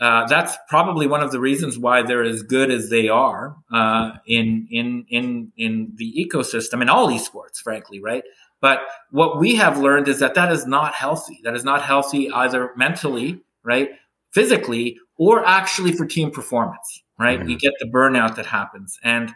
[0.00, 4.12] uh, that's probably one of the reasons why they're as good as they are uh,
[4.26, 8.24] in in in in the ecosystem in all esports, frankly, right?
[8.60, 11.40] But what we have learned is that that is not healthy.
[11.44, 13.90] That is not healthy either mentally, right,
[14.32, 17.38] physically, or actually for team performance, right?
[17.38, 17.50] Mm-hmm.
[17.50, 19.32] You get the burnout that happens, and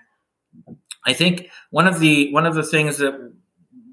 [1.06, 3.14] I think one of the one of the things that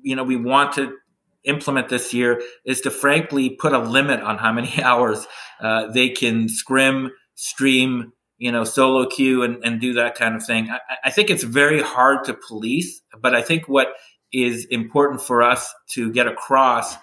[0.02, 0.96] you know we want to
[1.44, 5.28] implement this year is to frankly put a limit on how many hours
[5.62, 10.46] uh, they can scrim, stream, you know, solo queue and, and do that kind of
[10.46, 10.70] thing.
[10.70, 13.90] I, I think it's very hard to police, but I think what
[14.32, 16.96] is important for us to get across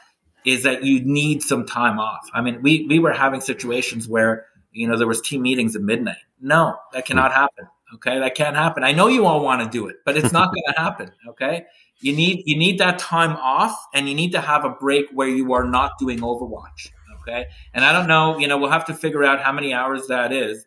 [0.45, 2.29] is that you need some time off.
[2.33, 5.83] I mean, we we were having situations where you know there was team meetings at
[5.83, 6.17] midnight.
[6.41, 7.39] No, that cannot hmm.
[7.39, 7.69] happen.
[7.95, 8.83] Okay, that can't happen.
[8.83, 11.11] I know you all want to do it, but it's not going to happen.
[11.29, 11.65] Okay,
[12.01, 15.29] you need you need that time off, and you need to have a break where
[15.29, 16.91] you are not doing Overwatch.
[17.21, 18.39] Okay, and I don't know.
[18.39, 20.65] You know, we'll have to figure out how many hours that is,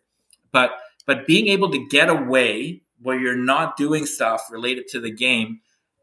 [0.52, 0.72] but
[1.06, 5.60] but being able to get away where you're not doing stuff related to the game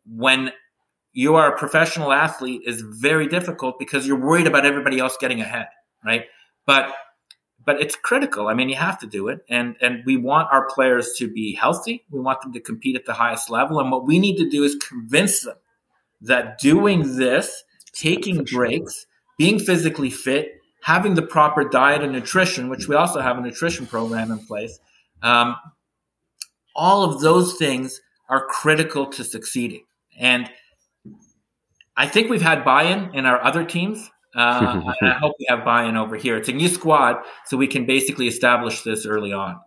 [0.10, 0.52] when
[1.14, 5.42] you are a professional athlete is very difficult because you're worried about everybody else getting
[5.42, 5.68] ahead,
[6.06, 6.26] right?
[6.66, 6.94] But
[7.66, 8.48] but it's critical.
[8.48, 11.54] I mean, you have to do it, and and we want our players to be
[11.54, 12.06] healthy.
[12.10, 14.64] We want them to compete at the highest level, and what we need to do
[14.64, 15.58] is convince them
[16.22, 19.06] that doing this, taking breaks,
[19.38, 23.86] being physically fit, having the proper diet and nutrition, which we also have a nutrition
[23.86, 24.80] program in place,
[25.22, 25.56] um,
[26.76, 29.84] all of those things are critical to succeeding.
[30.18, 30.50] And
[31.96, 34.10] I think we've had buy-in in our other teams.
[34.36, 36.38] Uh, I hope we have buy-in over here.
[36.38, 39.60] It's a new squad, so we can basically establish this early on.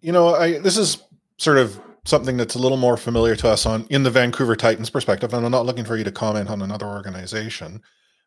[0.00, 1.02] You know, I, this is
[1.38, 4.90] sort of something that's a little more familiar to us on in the Vancouver Titans
[4.90, 7.80] perspective, and I'm not looking for you to comment on another organization.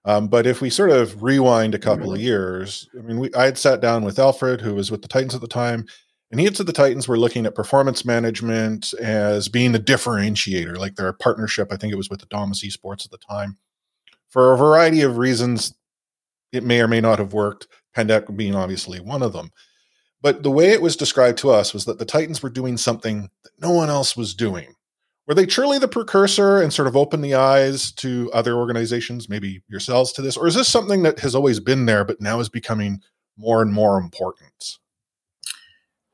[0.05, 3.45] Um, but if we sort of rewind a couple of years, I mean, we, I
[3.45, 5.85] had sat down with Alfred, who was with the Titans at the time,
[6.37, 10.95] and had said the Titans were looking at performance management as being the differentiator, like
[10.95, 13.57] their partnership, I think it was with the Domus Esports at the time.
[14.27, 15.73] For a variety of reasons,
[16.51, 19.51] it may or may not have worked, Pandemic being obviously one of them.
[20.21, 23.29] But the way it was described to us was that the Titans were doing something
[23.43, 24.75] that no one else was doing.
[25.27, 29.63] Were they truly the precursor and sort of opened the eyes to other organizations, maybe
[29.69, 30.35] yourselves, to this?
[30.35, 32.99] Or is this something that has always been there, but now is becoming
[33.37, 34.79] more and more important?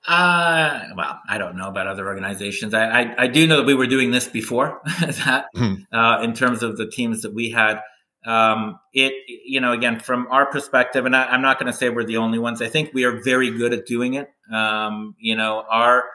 [0.07, 2.73] Uh, well, I don't know about other organizations.
[2.73, 5.75] I, I, I do know that we were doing this before that, hmm.
[5.91, 7.81] uh, in terms of the teams that we had.
[8.25, 11.89] Um, it, you know, again, from our perspective, and I, am not going to say
[11.89, 12.61] we're the only ones.
[12.61, 14.29] I think we are very good at doing it.
[14.51, 16.05] Um, you know, our,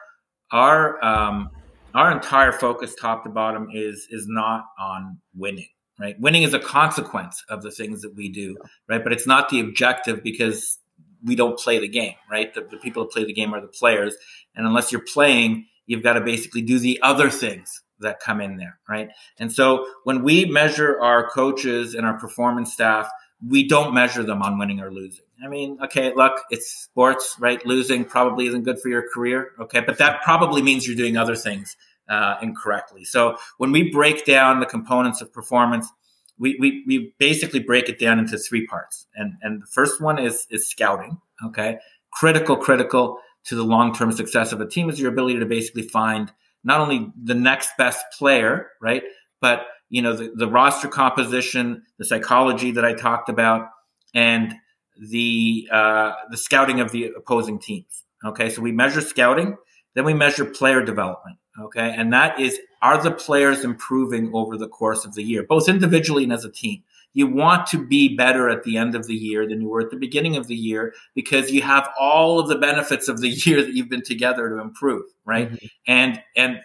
[0.51, 1.49] our, um,
[1.93, 5.67] our entire focus top to bottom is, is not on winning,
[5.99, 6.15] right?
[6.19, 9.03] Winning is a consequence of the things that we do, right?
[9.03, 10.77] But it's not the objective because
[11.23, 12.53] we don't play the game, right?
[12.53, 14.15] The, the, people that play the game are the players,
[14.55, 18.57] and unless you're playing, you've got to basically do the other things that come in
[18.57, 19.09] there, right?
[19.39, 23.09] And so when we measure our coaches and our performance staff,
[23.45, 25.25] we don't measure them on winning or losing.
[25.43, 27.63] I mean, okay, look, it's sports, right?
[27.65, 31.35] Losing probably isn't good for your career, okay, but that probably means you're doing other
[31.35, 31.75] things
[32.09, 33.03] uh, incorrectly.
[33.03, 35.91] So when we break down the components of performance,
[36.39, 39.07] we, we, we basically break it down into three parts.
[39.15, 41.77] And, and the first one is, is scouting, okay?
[42.13, 45.83] Critical, critical to the long term success of a team is your ability to basically
[45.83, 46.31] find
[46.63, 49.03] not only the next best player, right?
[49.39, 53.69] But, you know, the, the roster composition, the psychology that I talked about,
[54.13, 54.53] and
[54.99, 58.03] the, uh, the scouting of the opposing teams.
[58.25, 58.49] Okay.
[58.49, 59.57] So we measure scouting,
[59.95, 61.37] then we measure player development.
[61.59, 61.93] Okay.
[61.95, 66.23] And that is, are the players improving over the course of the year, both individually
[66.23, 66.83] and as a team?
[67.13, 69.89] You want to be better at the end of the year than you were at
[69.89, 73.63] the beginning of the year because you have all of the benefits of the year
[73.63, 75.51] that you've been together to improve, right?
[75.51, 75.65] Mm-hmm.
[75.87, 76.59] And and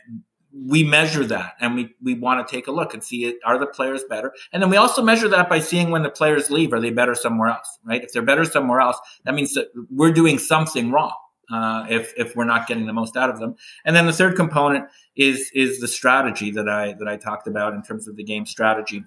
[0.54, 3.58] we measure that and we, we want to take a look and see it, are
[3.58, 6.72] the players better and then we also measure that by seeing when the players leave
[6.74, 10.12] are they better somewhere else right if they're better somewhere else that means that we're
[10.12, 11.14] doing something wrong
[11.52, 14.36] uh, if if we're not getting the most out of them and then the third
[14.36, 14.86] component
[15.16, 18.46] is is the strategy that i that i talked about in terms of the game
[18.46, 19.04] strategy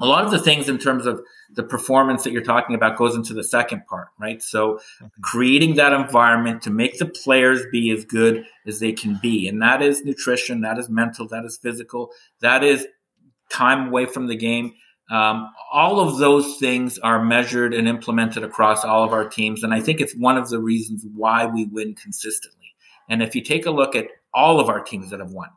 [0.00, 1.20] a lot of the things in terms of
[1.54, 4.42] the performance that you're talking about goes into the second part, right?
[4.42, 4.80] So
[5.22, 9.46] creating that environment to make the players be as good as they can be.
[9.46, 12.10] And that is nutrition, that is mental, that is physical,
[12.40, 12.86] that is
[13.50, 14.72] time away from the game.
[15.10, 19.64] Um, all of those things are measured and implemented across all of our teams.
[19.64, 22.74] And I think it's one of the reasons why we win consistently.
[23.08, 25.48] And if you take a look at all of our teams that have won,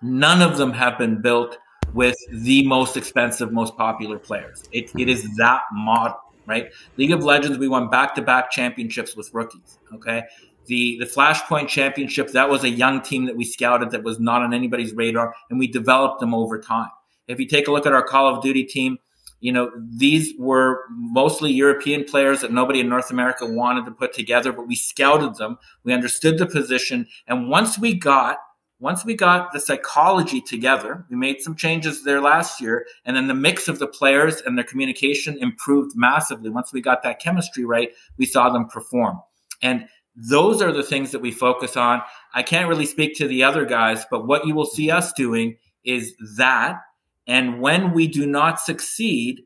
[0.00, 1.58] none of them have been built
[1.92, 4.64] with the most expensive, most popular players.
[4.72, 6.70] It, it is that model, right?
[6.96, 9.78] League of Legends, we won back to back championships with rookies.
[9.94, 10.22] Okay.
[10.66, 14.42] The, the Flashpoint Championship, that was a young team that we scouted that was not
[14.42, 16.88] on anybody's radar, and we developed them over time.
[17.28, 18.98] If you take a look at our Call of Duty team,
[19.40, 24.12] you know, these were mostly European players that nobody in North America wanted to put
[24.12, 25.58] together, but we scouted them.
[25.82, 27.08] We understood the position.
[27.26, 28.38] And once we got
[28.82, 33.28] once we got the psychology together, we made some changes there last year, and then
[33.28, 36.50] the mix of the players and their communication improved massively.
[36.50, 39.20] Once we got that chemistry right, we saw them perform.
[39.62, 42.02] And those are the things that we focus on.
[42.34, 45.58] I can't really speak to the other guys, but what you will see us doing
[45.84, 46.80] is that.
[47.26, 49.42] And when we do not succeed,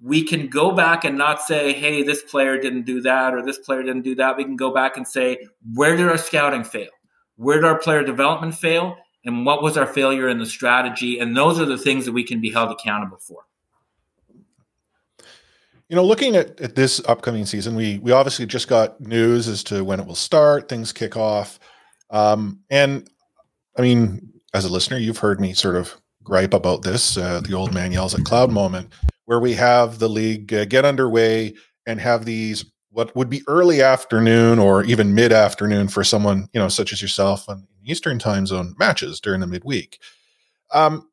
[0.00, 3.58] we can go back and not say, hey, this player didn't do that or this
[3.58, 4.36] player didn't do that.
[4.36, 6.90] We can go back and say, where did our scouting fail?
[7.36, 8.96] Where did our player development fail?
[9.24, 11.18] And what was our failure in the strategy?
[11.18, 13.42] And those are the things that we can be held accountable for.
[15.88, 19.64] You know, looking at, at this upcoming season, we we obviously just got news as
[19.64, 21.58] to when it will start, things kick off.
[22.10, 23.08] Um, and
[23.76, 25.98] I mean, as a listener, you've heard me sort of
[26.28, 28.92] gripe about this, uh, the old man yells at cloud moment,
[29.24, 31.54] where we have the league uh, get underway
[31.86, 36.60] and have these what would be early afternoon or even mid afternoon for someone you
[36.60, 39.98] know such as yourself on Eastern time zone matches during the midweek.
[40.72, 41.08] Um,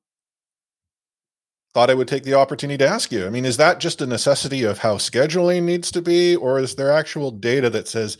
[1.76, 3.26] thought I would take the opportunity to ask you.
[3.26, 6.76] I mean, is that just a necessity of how scheduling needs to be, or is
[6.76, 8.18] there actual data that says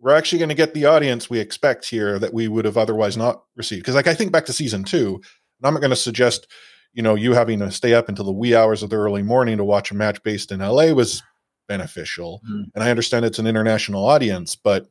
[0.00, 3.16] we're actually going to get the audience we expect here that we would have otherwise
[3.16, 3.82] not received?
[3.82, 5.20] Because, like, I think back to season two,
[5.64, 6.46] and I'm not going to suggest,
[6.92, 9.56] you know, you having to stay up until the wee hours of the early morning
[9.56, 11.22] to watch a match based in LA was
[11.68, 12.42] beneficial.
[12.48, 12.64] Mm.
[12.74, 14.86] And I understand it's an international audience, but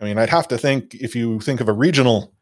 [0.00, 2.34] I mean, I'd have to think if you think of a regional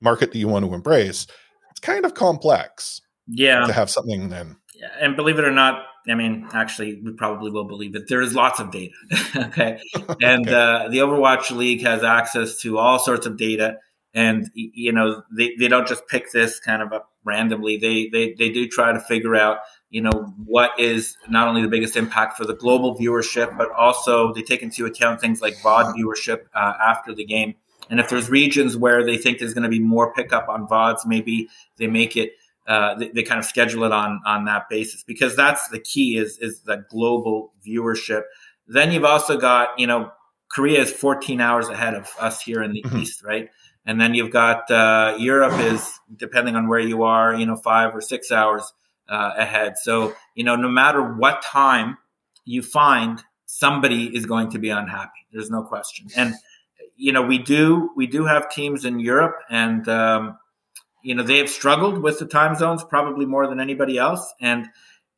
[0.00, 1.28] market that you want to embrace,
[1.70, 3.00] it's kind of complex.
[3.28, 3.64] Yeah.
[3.66, 4.56] To have something then.
[4.74, 4.88] Yeah.
[5.00, 8.08] And believe it or not, I mean, actually, we probably will believe it.
[8.08, 8.94] There is lots of data.
[9.36, 9.78] okay.
[10.20, 10.54] And okay.
[10.54, 13.76] Uh, the Overwatch League has access to all sorts of data.
[14.18, 17.76] And, you know, they, they don't just pick this kind of up randomly.
[17.76, 19.58] They, they, they do try to figure out
[19.90, 24.32] you know what is not only the biggest impact for the global viewership but also
[24.32, 27.54] they take into account things like vod viewership uh, after the game
[27.90, 31.06] and if there's regions where they think there's going to be more pickup on vods
[31.06, 32.32] maybe they make it
[32.66, 36.18] uh, they, they, kind of schedule it on on that basis because that's the key
[36.18, 38.22] is is the global viewership
[38.66, 40.10] then you've also got you know
[40.50, 42.98] korea is 14 hours ahead of us here in the mm-hmm.
[42.98, 43.48] east right
[43.88, 47.96] and then you've got uh, europe is depending on where you are you know five
[47.96, 48.72] or six hours
[49.08, 49.78] uh, ahead.
[49.78, 51.98] So, you know, no matter what time
[52.44, 55.26] you find, somebody is going to be unhappy.
[55.32, 56.08] There's no question.
[56.16, 56.34] And,
[56.96, 60.38] you know, we do, we do have teams in Europe and, um,
[61.02, 64.34] you know, they have struggled with the time zones probably more than anybody else.
[64.40, 64.66] And,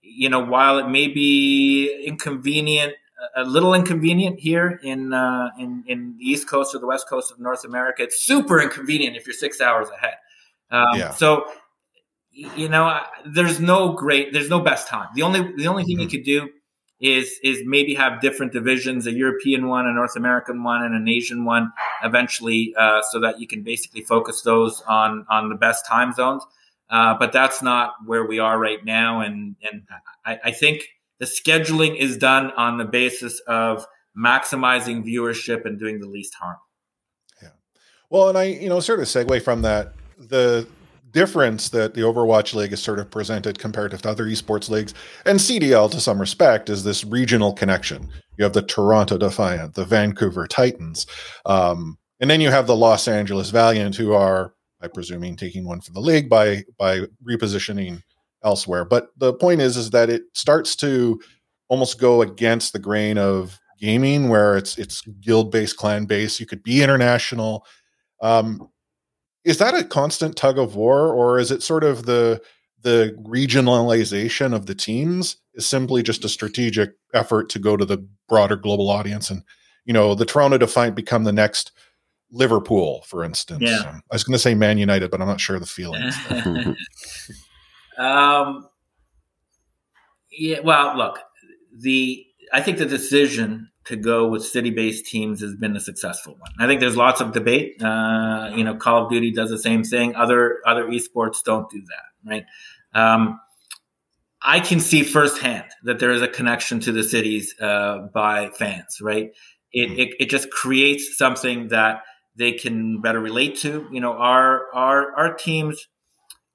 [0.02, 2.94] you know, while it may be inconvenient
[3.36, 7.30] a little inconvenient here in, uh, in in the East Coast or the West Coast
[7.30, 8.02] of North America.
[8.02, 10.14] It's super inconvenient if you're six hours ahead.
[10.70, 11.10] Um, yeah.
[11.10, 11.44] So,
[12.32, 15.08] you know, there's no great, there's no best time.
[15.14, 16.02] The only the only thing mm-hmm.
[16.02, 16.48] you could do
[17.00, 21.08] is is maybe have different divisions, a European one, a North American one, and an
[21.08, 21.72] Asian one,
[22.04, 26.44] eventually, uh, so that you can basically focus those on on the best time zones.
[26.90, 29.82] Uh, but that's not where we are right now, and and
[30.24, 30.88] I, I think
[31.20, 33.86] the scheduling is done on the basis of
[34.18, 36.56] maximizing viewership and doing the least harm.
[37.40, 37.50] Yeah.
[38.08, 40.66] Well, and I, you know, sort of segue from that, the
[41.12, 44.94] difference that the Overwatch League is sort of presented compared to other esports leagues
[45.26, 48.08] and CDL to some respect is this regional connection.
[48.38, 51.06] You have the Toronto Defiant, the Vancouver Titans,
[51.44, 55.80] um, and then you have the Los Angeles Valiant, who are, I presuming, taking one
[55.80, 58.02] for the league by by repositioning
[58.44, 58.84] elsewhere.
[58.84, 61.20] But the point is, is that it starts to
[61.68, 66.40] almost go against the grain of gaming, where it's it's guild based, clan based.
[66.40, 67.64] You could be international.
[68.20, 68.68] Um,
[69.44, 72.42] is that a constant tug of war, or is it sort of the
[72.82, 78.06] the regionalization of the teams is simply just a strategic effort to go to the
[78.28, 79.42] broader global audience and
[79.84, 81.72] you know the toronto defiant become the next
[82.30, 83.98] liverpool for instance yeah.
[84.10, 86.16] i was going to say man united but i'm not sure the feelings
[88.00, 88.66] um
[90.30, 91.20] yeah well look
[91.76, 96.52] the i think the decision to go with city-based teams has been a successful one.
[96.58, 97.82] I think there's lots of debate.
[97.82, 100.14] Uh, you know, Call of Duty does the same thing.
[100.14, 102.44] Other other esports don't do that, right?
[102.94, 103.40] Um,
[104.42, 109.00] I can see firsthand that there is a connection to the cities uh, by fans,
[109.02, 109.32] right?
[109.72, 112.02] It, it, it just creates something that
[112.36, 113.88] they can better relate to.
[113.90, 115.88] You know, our our our teams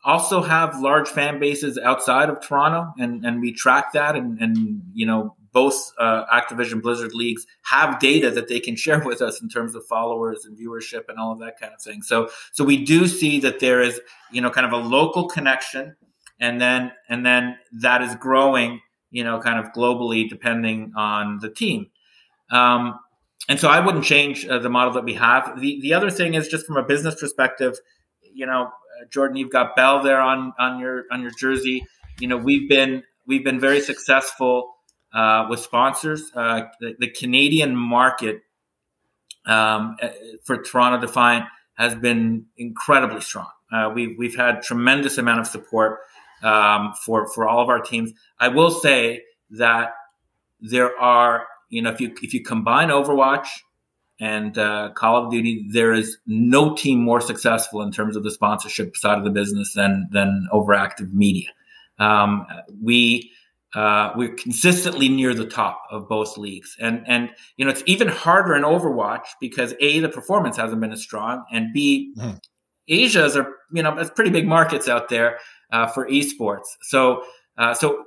[0.06, 4.82] also have large fan bases outside of Toronto, and and we track that, and and
[4.94, 9.42] you know both uh, Activision Blizzard leagues have data that they can share with us
[9.42, 12.02] in terms of followers and viewership and all of that kind of thing.
[12.02, 14.02] So, so we do see that there is,
[14.32, 15.96] you know, kind of a local connection,
[16.40, 21.50] and then and then that is growing, you know, kind of globally depending on the
[21.50, 21.88] team.
[22.52, 23.00] Um,
[23.48, 25.60] and so I wouldn't change uh, the model that we have.
[25.60, 27.80] The the other thing is just from a business perspective,
[28.34, 28.70] you know,
[29.10, 31.86] Jordan, you've got Bell there on on your on your jersey.
[32.20, 34.76] You know, we've been we've been very successful
[35.14, 36.32] uh, with sponsors.
[36.36, 38.42] Uh, the, the, Canadian market
[39.46, 40.10] um, uh,
[40.44, 43.48] for Toronto Defiant has been incredibly strong.
[43.72, 46.00] Uh, we've we've had tremendous amount of support
[46.44, 48.12] um, for for all of our teams.
[48.40, 49.94] I will say that
[50.60, 53.48] there are you know if you if you combine Overwatch
[54.20, 58.32] and uh, Call of Duty, there is no team more successful in terms of the
[58.32, 61.50] sponsorship side of the business than than Overactive Media.
[62.00, 62.46] Um,
[62.82, 63.32] we
[63.74, 68.08] uh, we're consistently near the top of both leagues, and and you know it's even
[68.08, 72.40] harder in Overwatch because a the performance hasn't been as strong, and b mm.
[72.88, 75.40] Asia's are you know it's pretty big markets out there
[75.72, 76.68] uh, for esports.
[76.82, 77.24] So
[77.58, 78.06] uh, so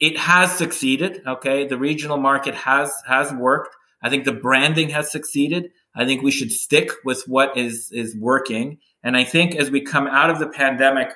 [0.00, 1.22] it has succeeded.
[1.26, 3.74] Okay, the regional market has has worked.
[4.02, 5.70] I think the branding has succeeded.
[5.94, 9.80] I think we should stick with what is is working, and I think as we
[9.80, 11.12] come out of the pandemic,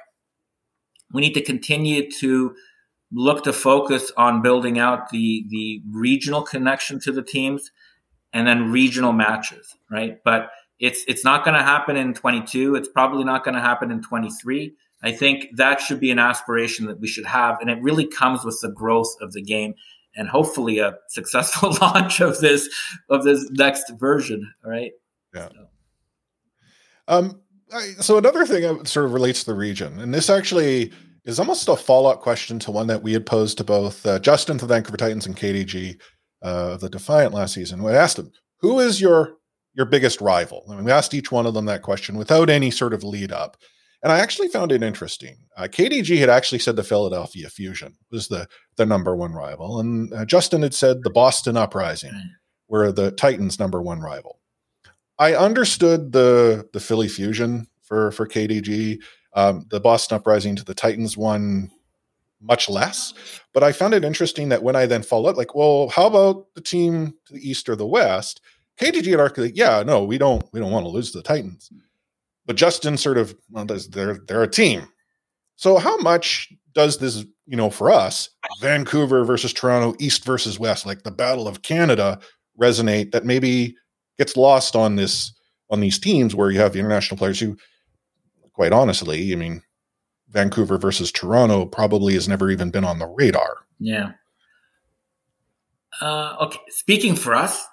[1.12, 2.54] we need to continue to
[3.12, 7.70] look to focus on building out the the regional connection to the teams
[8.32, 10.18] and then regional matches, right?
[10.24, 12.74] But it's it's not going to happen in 22.
[12.74, 14.74] It's probably not going to happen in 23.
[15.04, 18.44] I think that should be an aspiration that we should have, and it really comes
[18.44, 19.74] with the growth of the game
[20.16, 22.68] and hopefully a successful launch of this
[23.08, 24.52] of this next version.
[24.64, 24.92] Right?
[25.34, 25.48] Yeah.
[25.48, 25.66] So.
[27.08, 27.38] Um.
[27.74, 30.92] I, so another thing that sort of relates to the region, and this actually
[31.24, 34.18] is almost a follow up question to one that we had posed to both uh,
[34.18, 35.98] Justin, the Vancouver Titans, and KDG,
[36.42, 37.82] uh, the Defiant last season.
[37.82, 39.36] We asked them, "Who is your
[39.74, 42.70] your biggest rival?" I mean, we asked each one of them that question without any
[42.70, 43.56] sort of lead up,
[44.02, 45.36] and I actually found it interesting.
[45.56, 50.12] Uh, KDG had actually said the Philadelphia Fusion was the the number one rival, and
[50.12, 52.12] uh, Justin had said the Boston Uprising
[52.68, 54.40] were the Titans' number one rival.
[55.18, 58.98] I understood the the Philly Fusion for for KDG
[59.34, 61.70] um, the Boston Uprising to the Titans one
[62.40, 63.14] much less.
[63.52, 66.60] But I found it interesting that when I then followed, like, well, how about the
[66.60, 68.40] team to the east or the west?
[68.80, 71.70] KDG had argued, yeah, no, we don't, we don't want to lose to the Titans.
[72.46, 74.88] But Justin sort of, well, they're they're a team.
[75.56, 78.28] So how much does this, you know, for us,
[78.60, 82.18] Vancouver versus Toronto, East versus West, like the Battle of Canada,
[82.60, 83.76] resonate that maybe
[84.18, 85.32] gets lost on this
[85.70, 87.56] on these teams where you have the international players who
[88.52, 89.62] quite honestly, I mean,
[90.28, 93.58] Vancouver versus Toronto probably has never even been on the radar.
[93.78, 94.12] Yeah.
[96.00, 97.64] Uh, okay, speaking for us,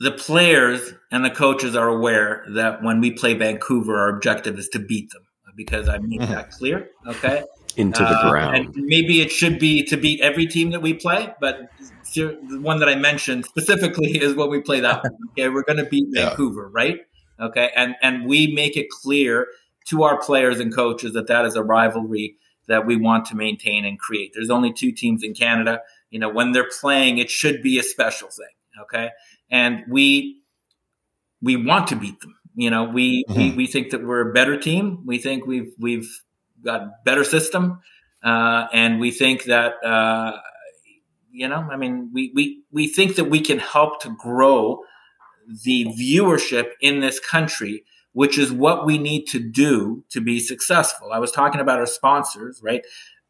[0.00, 4.68] the players and the coaches are aware that when we play Vancouver, our objective is
[4.70, 5.22] to beat them
[5.56, 6.88] because I made that clear.
[7.06, 7.42] Okay.
[7.76, 8.56] Into the Uh, ground.
[8.56, 11.70] and maybe it should be to beat every team that we play, but
[12.14, 15.12] the one that I mentioned specifically is when we play that one.
[15.32, 16.28] Okay, we're going to beat Yeah.
[16.30, 17.00] Vancouver, right?
[17.38, 19.46] Okay, and and we make it clear
[19.88, 22.36] to our players and coaches that that is a rivalry
[22.66, 24.32] that we want to maintain and create.
[24.34, 25.80] There's only two teams in Canada.
[26.10, 28.46] You know, when they're playing, it should be a special thing.
[28.84, 29.10] Okay,
[29.50, 30.40] and we
[31.42, 32.34] we want to beat them.
[32.54, 35.02] You know, we, we we think that we're a better team.
[35.04, 36.08] We think we've we've
[36.64, 37.80] got better system,
[38.24, 40.38] uh, and we think that uh,
[41.30, 44.80] you know, I mean, we we we think that we can help to grow
[45.64, 51.12] the viewership in this country, which is what we need to do to be successful.
[51.12, 52.82] I was talking about our sponsors, right?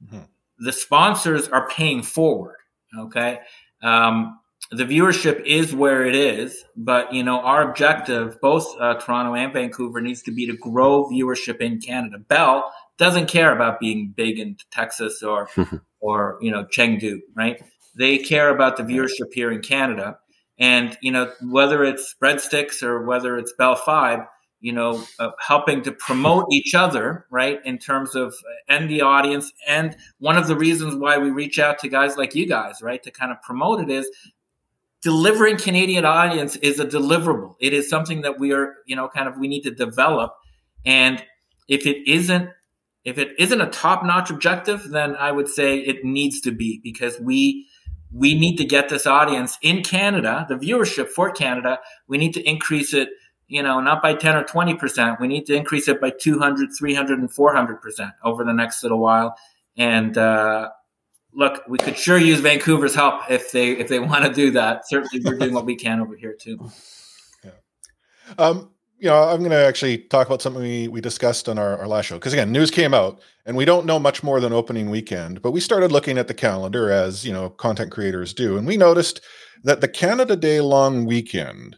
[0.04, 0.28] Mhm.
[0.58, 2.56] The sponsors are paying forward.
[2.96, 3.40] Okay.
[3.82, 4.38] Um,
[4.70, 9.52] the viewership is where it is, but you know our objective, both uh, Toronto and
[9.52, 12.18] Vancouver, needs to be to grow viewership in Canada.
[12.18, 15.48] Bell doesn't care about being big in Texas or
[16.00, 17.62] or you know Chengdu, right?
[17.96, 20.18] They care about the viewership here in Canada,
[20.58, 24.26] and you know whether it's breadsticks or whether it's Bell Fibe,
[24.60, 28.34] you know, uh, helping to promote each other, right, in terms of
[28.68, 29.52] and the audience.
[29.68, 33.02] And one of the reasons why we reach out to guys like you guys, right,
[33.04, 34.10] to kind of promote it is
[35.06, 37.54] delivering Canadian audience is a deliverable.
[37.60, 40.34] It is something that we are, you know, kind of we need to develop.
[40.84, 41.24] And
[41.68, 42.50] if it isn't,
[43.04, 46.80] if it isn't a top notch objective, then I would say it needs to be
[46.82, 47.68] because we
[48.12, 51.78] we need to get this audience in Canada, the viewership for Canada.
[52.08, 53.10] We need to increase it,
[53.46, 55.20] you know, not by 10 or 20%.
[55.20, 59.36] We need to increase it by 200, 300, and 400% over the next little while.
[59.76, 60.70] And, uh,
[61.36, 64.88] look, we could sure use Vancouver's help if they if they want to do that.
[64.88, 66.58] Certainly, we're doing what we can over here too.
[68.38, 71.78] Um, you know, I'm going to actually talk about something we, we discussed on our,
[71.78, 72.16] our last show.
[72.16, 75.52] Because again, news came out and we don't know much more than opening weekend, but
[75.52, 78.56] we started looking at the calendar as, you know, content creators do.
[78.56, 79.20] And we noticed
[79.64, 81.76] that the Canada Day long weekend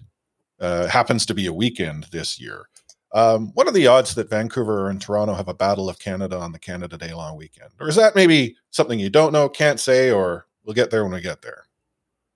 [0.60, 2.66] uh, happens to be a weekend this year.
[3.12, 6.52] Um, what are the odds that Vancouver and Toronto have a Battle of Canada on
[6.52, 7.70] the Canada Day long weekend?
[7.80, 11.14] Or is that maybe something you don't know, can't say, or we'll get there when
[11.14, 11.64] we get there?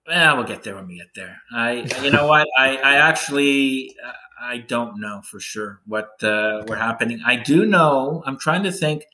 [0.08, 1.36] Yeah, we'll get there when we get there.
[1.52, 2.48] I, you know what?
[2.58, 7.20] I, I actually, uh, I don't know for sure what uh, we're happening.
[7.24, 8.22] I do know.
[8.26, 9.04] I'm trying to think.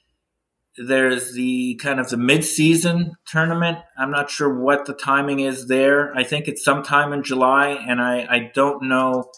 [0.81, 3.79] There's the kind of the mid-season tournament.
[3.97, 6.15] I'm not sure what the timing is there.
[6.15, 9.29] I think it's sometime in July, and I, I don't know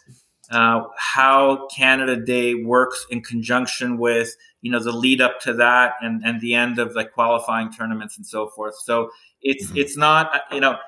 [0.50, 5.94] uh, how Canada Day works in conjunction with you know the lead up to that
[6.00, 8.74] and and the end of like qualifying tournaments and so forth.
[8.76, 9.76] So it's Mhm.
[9.76, 10.78] it's not you know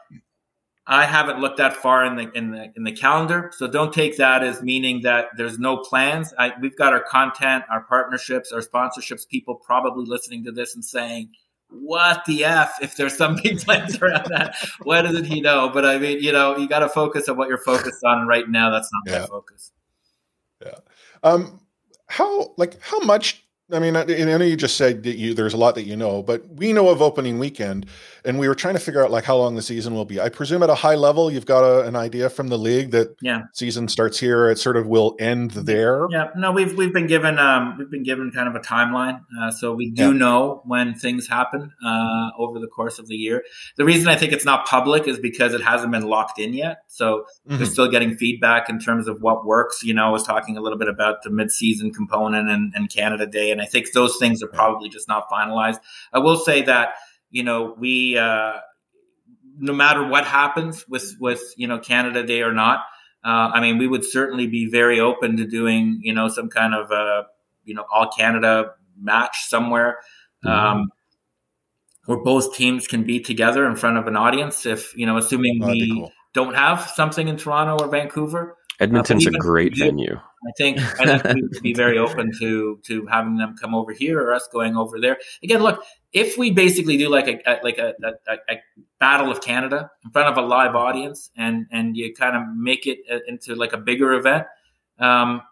[0.87, 4.17] I haven't looked that far in the in the in the calendar, so don't take
[4.17, 6.35] that as meaning that there's no plans.
[6.39, 9.29] I, we've got our content, our partnerships, our sponsorships.
[9.29, 11.31] People probably listening to this and saying,
[11.73, 15.69] "What the f?" If there's some big plans around that, what doesn't he know?
[15.73, 18.49] But I mean, you know, you got to focus on what you're focused on right
[18.49, 18.71] now.
[18.71, 19.21] That's not Yeah.
[19.21, 19.73] my focus.
[20.65, 20.75] Yeah.
[21.23, 21.61] Um,
[22.09, 23.45] how like how much?
[23.73, 25.97] I mean, I, I know you just said that you there's a lot that you
[25.97, 27.87] know, but we know of opening weekend,
[28.25, 30.21] and we were trying to figure out like how long the season will be.
[30.21, 33.17] I presume at a high level, you've got a, an idea from the league that
[33.23, 33.43] Yeah.
[33.55, 34.51] season starts here.
[34.51, 36.07] It sort of will end there.
[36.11, 39.51] Yeah, no, we've we've been given um, we've been given kind of a timeline, uh,
[39.51, 40.19] so we do Yeah.
[40.19, 43.43] know when things happen uh, over the course of the year.
[43.77, 46.83] The reason I think it's not public is because it hasn't been locked in yet.
[46.89, 47.59] So Mhm.
[47.61, 49.83] we're still getting feedback in terms of what works.
[49.83, 53.27] You know, I was talking a little bit about the mid-season component and, and Canada
[53.27, 55.79] Day, and I think those things are probably just not finalized.
[56.13, 56.95] I will say that
[57.31, 58.19] you know we.
[58.19, 58.55] Uh,
[59.59, 62.81] no matter what happens with with you know Canada Day or not,
[63.25, 66.75] uh, I mean, we would certainly be very open to doing, you know, some kind
[66.75, 67.25] of, uh,
[67.65, 69.99] you know, all Canada match somewhere,
[70.45, 70.91] um,
[72.07, 74.67] where both teams can be together in front of an audience.
[74.67, 76.13] If you know, assuming That'd we cool.
[76.35, 79.87] don't have something in Toronto or Vancouver, Edmonton's a great yeah.
[79.87, 80.17] venue.
[80.17, 84.35] I think I think be very open to to having them come over here or
[84.35, 85.19] us going over there.
[85.43, 88.57] Again, look, if we basically do like a, a like a, a, a
[88.99, 92.87] battle of Canada in front of a live audience, and and you kind of make
[92.87, 94.47] it uh, into like a bigger event,
[94.99, 95.43] um,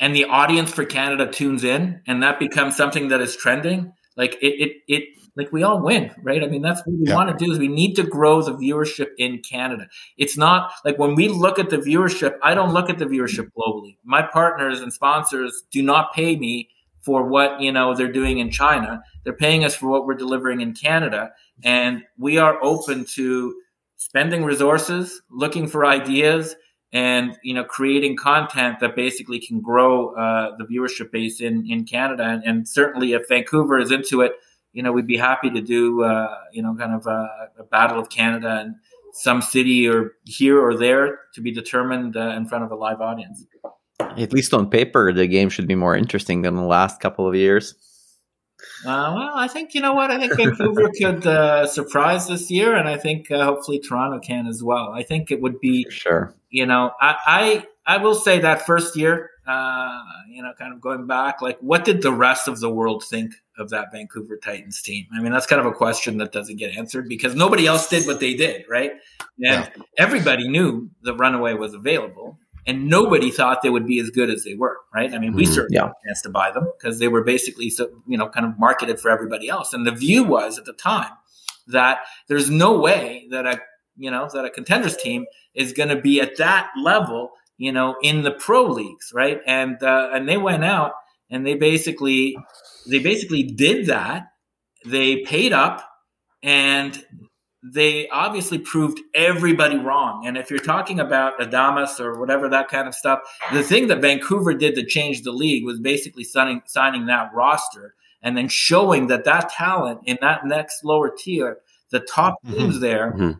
[0.00, 3.92] and the audience for Canada tunes in, and that becomes something that is trending.
[4.16, 5.04] Like it, it, it
[5.36, 6.42] like we all win, right?
[6.42, 7.14] I mean, that's what we Yeah.
[7.14, 9.86] want to do is we need to grow the viewership in Canada.
[10.16, 13.50] It's not like when we look at the viewership, I don't look at the viewership
[13.56, 13.98] globally.
[14.04, 16.70] My partners and sponsors do not pay me
[17.02, 19.02] for what, you know, they're doing in China.
[19.24, 21.30] They're paying us for what we're delivering in Canada.
[21.62, 23.54] And we are open to
[23.96, 26.56] spending resources, looking for ideas,
[26.92, 31.84] and you know creating content that basically can grow uh, the viewership base in in
[31.84, 32.24] Canada.
[32.24, 34.32] And, and, certainly, if Vancouver is into it,
[34.72, 37.98] you know we'd be happy to do uh, you know kind of a, a, battle
[37.98, 38.76] of Canada and
[39.12, 43.00] some city or here or there to be determined uh, in front of a live
[43.00, 43.44] audience.
[44.00, 47.34] At least on paper, the game should be more interesting than the last couple of
[47.34, 47.74] years.
[48.84, 50.10] Uh, well, I think you know what.
[50.10, 54.46] I think Vancouver could uh, surprise this year, and I think uh, hopefully Toronto can
[54.46, 54.92] as well.
[54.92, 56.34] I think it would be For sure.
[56.50, 60.80] You know, I, I I will say that first year, uh, you know, kind of
[60.80, 64.82] going back, like what did the rest of the world think of that Vancouver Titans
[64.82, 65.06] team?
[65.14, 68.06] I mean, that's kind of a question that doesn't get answered because nobody else did
[68.06, 68.92] what they did, right?
[69.20, 69.82] And yeah.
[69.98, 74.42] everybody knew the runaway was available and nobody thought they would be as good as
[74.44, 75.14] they were, right?
[75.14, 75.82] I mean, we mm, certainly yeah.
[75.84, 78.58] had a chance to buy them because they were basically, so, you know, kind of
[78.58, 79.72] marketed for everybody else.
[79.72, 81.12] And the view was at the time
[81.68, 83.60] that there's no way that a,
[83.96, 87.96] you know, that a contenders team is going to be at that level, you know,
[88.02, 89.40] in the pro leagues, right?
[89.46, 90.92] And uh, and they went out
[91.30, 92.36] and they basically
[92.88, 94.28] they basically did that.
[94.84, 95.88] They paid up
[96.42, 97.02] and
[97.72, 100.26] they obviously proved everybody wrong.
[100.26, 103.20] And if you're talking about Adamas or whatever that kind of stuff,
[103.52, 107.94] the thing that Vancouver did to change the league was basically signing, signing that roster
[108.22, 111.58] and then showing that that talent in that next lower tier,
[111.90, 112.56] the top mm-hmm.
[112.56, 113.32] teams there, mm-hmm.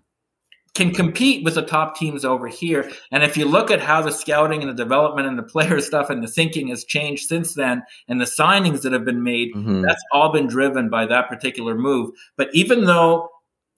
[0.75, 2.91] can compete with the top teams over here.
[3.13, 6.11] And if you look at how the scouting and the development and the player stuff
[6.11, 9.83] and the thinking has changed since then, and the signings that have been made, mm-hmm.
[9.83, 12.11] that's all been driven by that particular move.
[12.37, 13.31] But even though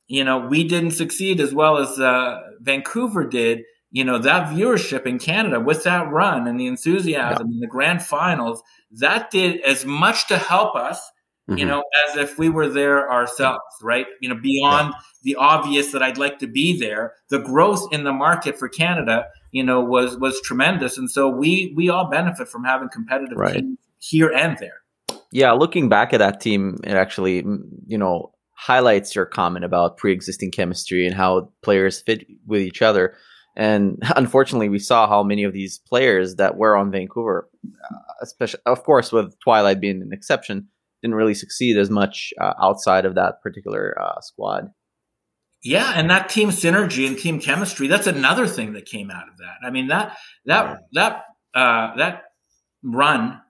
[0.08, 3.62] you know, we didn't succeed as well as uh, Vancouver did.
[3.90, 7.54] You know, that viewership in Canada with that run and the enthusiasm yeah.
[7.54, 11.00] in the grand finals, that did as much to help us,
[11.48, 11.58] mm-hmm.
[11.58, 14.06] you know, as if we were there ourselves, right?
[14.20, 15.00] You know, beyond yeah.
[15.22, 19.26] the obvious that I'd like to be there, the growth in the market for Canada,
[19.52, 23.54] you know, was was tremendous, and so we we all benefit from having competitive right.
[23.54, 24.82] teams here and there.
[25.32, 27.36] Yeah, looking back at that team, it actually,
[27.86, 33.14] you know, highlights your comment about pre-existing chemistry and how players fit with each other.
[33.56, 38.60] And unfortunately, we saw how many of these players that were on Vancouver, uh, especially
[38.66, 40.68] of course with Twilight being an exception,
[41.02, 44.70] didn't really succeed as much uh, outside of that particular uh, squad.
[45.62, 49.66] Yeah, and that team synergy and team chemistry—that's another thing that came out of that.
[49.66, 52.22] I mean that that that uh, that
[52.82, 53.40] run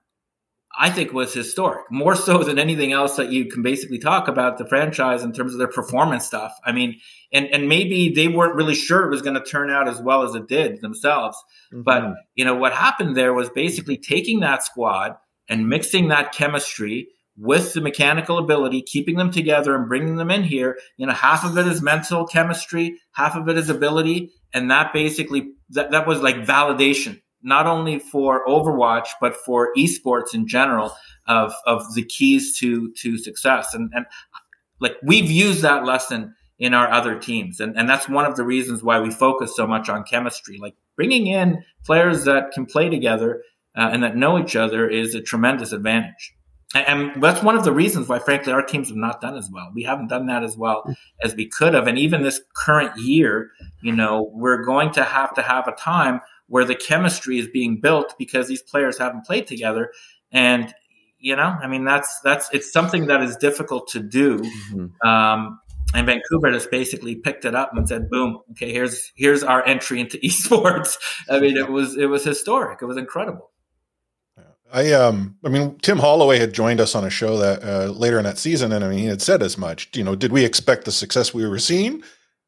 [0.77, 4.57] I think was historic, more so than anything else that you can basically talk about
[4.57, 6.53] the franchise in terms of their performance stuff.
[6.63, 6.99] I mean,
[7.33, 10.23] and and maybe they weren't really sure it was going to turn out as well
[10.23, 11.37] as it did themselves.
[11.73, 11.81] Mm-hmm.
[11.83, 15.15] But you know what happened there was basically taking that squad
[15.47, 20.43] and mixing that chemistry with the mechanical ability, keeping them together and bringing them in
[20.43, 20.77] here.
[20.97, 24.93] You know, half of it is mental chemistry, half of it is ability, and that
[24.93, 30.93] basically that, that was like validation not only for Overwatch but for esports in general
[31.27, 33.73] of of the keys to to success.
[33.73, 34.05] And and
[34.79, 37.59] like we've used that lesson in our other teams.
[37.59, 40.57] And and that's one of the reasons why we focus so much on chemistry.
[40.57, 43.43] Like bringing in players that can play together
[43.77, 46.33] uh, and that know each other is a tremendous advantage.
[46.75, 49.49] And, and that's one of the reasons why frankly our teams have not done as
[49.51, 49.71] well.
[49.73, 50.83] We haven't done that as well
[51.23, 51.87] as we could have.
[51.87, 56.21] And even this current year you know we're going to have to have a time
[56.49, 59.91] where the chemistry is being built because these players haven't played together.
[60.31, 60.73] And,
[61.17, 64.39] you know, I mean, that's, that's, it's something that is difficult to do.
[64.39, 65.07] Mm-hmm.
[65.07, 65.59] Um,
[65.93, 68.39] and Vancouver just basically picked it up and said, "Boom!
[68.51, 70.97] Okay, here's here's our entry into esports."
[71.27, 72.83] I mean, it was it was historic.
[72.83, 73.49] It was incredible.
[74.71, 78.19] I um, I mean, Tim Holloway had joined us on a show that uh, later
[78.19, 79.89] in that season, and I mean, he had said as much.
[79.95, 82.03] You know, did we expect the success we were seeing?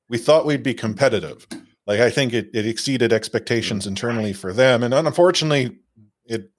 [0.08, 1.48] We thought we'd be competitive.
[1.88, 5.80] Like I think it, it exceeded expectations internally for them, and unfortunately,
[6.26, 6.52] it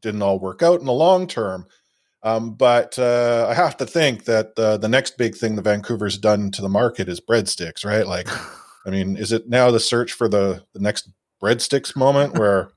[0.00, 1.66] didn't all work out in the long term.
[2.22, 6.16] Um, but uh, I have to think that uh, the next big thing the Vancouver's
[6.16, 8.06] done to the market is breadsticks, right?
[8.06, 8.28] Like,
[8.86, 11.10] I mean, is it now the search for the the next
[11.42, 12.70] breadsticks moment where?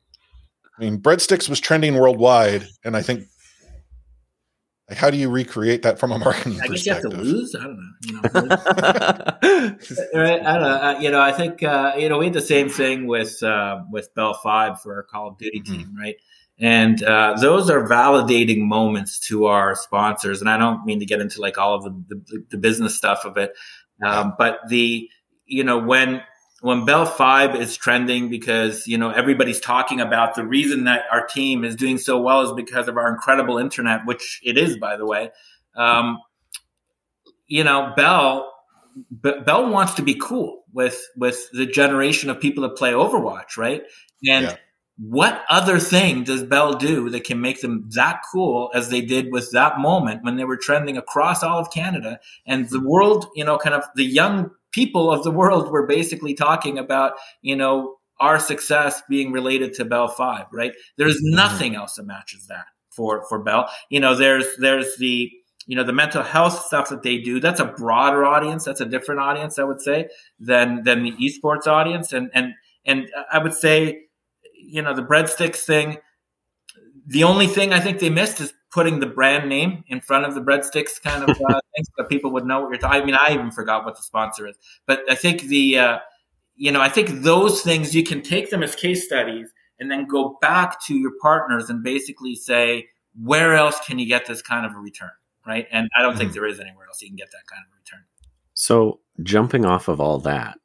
[0.78, 3.23] I mean, breadsticks was trending worldwide, and I think
[4.89, 7.09] like, how do you recreate that from a marketing perspective I guess you have to
[7.09, 7.55] lose.
[7.55, 7.91] I don't know.
[8.03, 8.57] You know.
[10.15, 10.69] I don't know.
[10.69, 13.81] Uh, you know, I think uh, you know we had the same thing with uh,
[13.91, 15.73] with Bell Fibe for our Call of Duty mm-hmm.
[15.73, 16.15] team, right?
[16.59, 20.39] And uh, those are validating moments to our sponsors.
[20.41, 23.25] And I don't mean to get into like all of the, the, the business stuff
[23.25, 23.51] of it,
[24.03, 25.09] um, but the
[25.45, 26.21] you know when
[26.61, 31.25] when Bell Fibe is trending because you know everybody's talking about the reason that our
[31.25, 34.97] team is doing so well is because of our incredible internet, which it is, by
[34.97, 35.31] the way.
[35.75, 36.19] Um,
[37.47, 38.53] you know, Bell
[39.21, 43.57] B- Bell wants to be cool with with the generation of people that play Overwatch,
[43.57, 43.83] right?
[44.27, 44.55] And Yeah.
[44.97, 49.31] what other thing does Bell do that can make them that cool as they did
[49.31, 53.45] with that moment when they were trending across all of Canada and the world, you
[53.45, 57.95] know, kind of the young people of the world were basically talking about, you know,
[58.20, 60.74] our success being related to Bell Fibe, right?
[60.97, 61.36] There's mm-hmm.
[61.36, 63.70] nothing else that matches that for for Bell.
[63.89, 65.32] You know, there's there's the
[65.68, 68.86] you know the mental health stuff that they do that's a broader audience that's a
[68.86, 70.07] different audience i would say
[70.39, 72.53] than than the esports audience and and
[72.86, 74.03] and i would say
[74.55, 75.97] you know the breadsticks thing
[77.05, 80.36] the only thing i think they missed is putting the brand name in front of
[80.36, 83.15] the breadsticks kind of uh, things so people would know what you're talking i mean
[83.15, 84.55] i even forgot what the sponsor is
[84.86, 85.97] but i think the uh,
[86.55, 90.07] you know i think those things you can take them as case studies and then
[90.07, 92.88] go back to your partners and basically say
[93.22, 95.11] where else can you get this kind of a return?
[95.45, 95.65] Right?
[95.72, 98.05] And i don't think there is anywhere else you can get that kind of return.
[98.53, 100.57] So, jumping off of all that,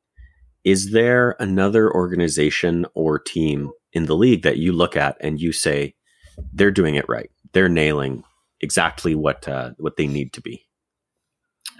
[0.65, 5.53] is there another organization or team in the league that you look at and you
[5.53, 5.95] say
[6.53, 7.31] they're doing it right?
[7.53, 8.25] They're nailing
[8.61, 10.65] exactly what uh, what they need to be.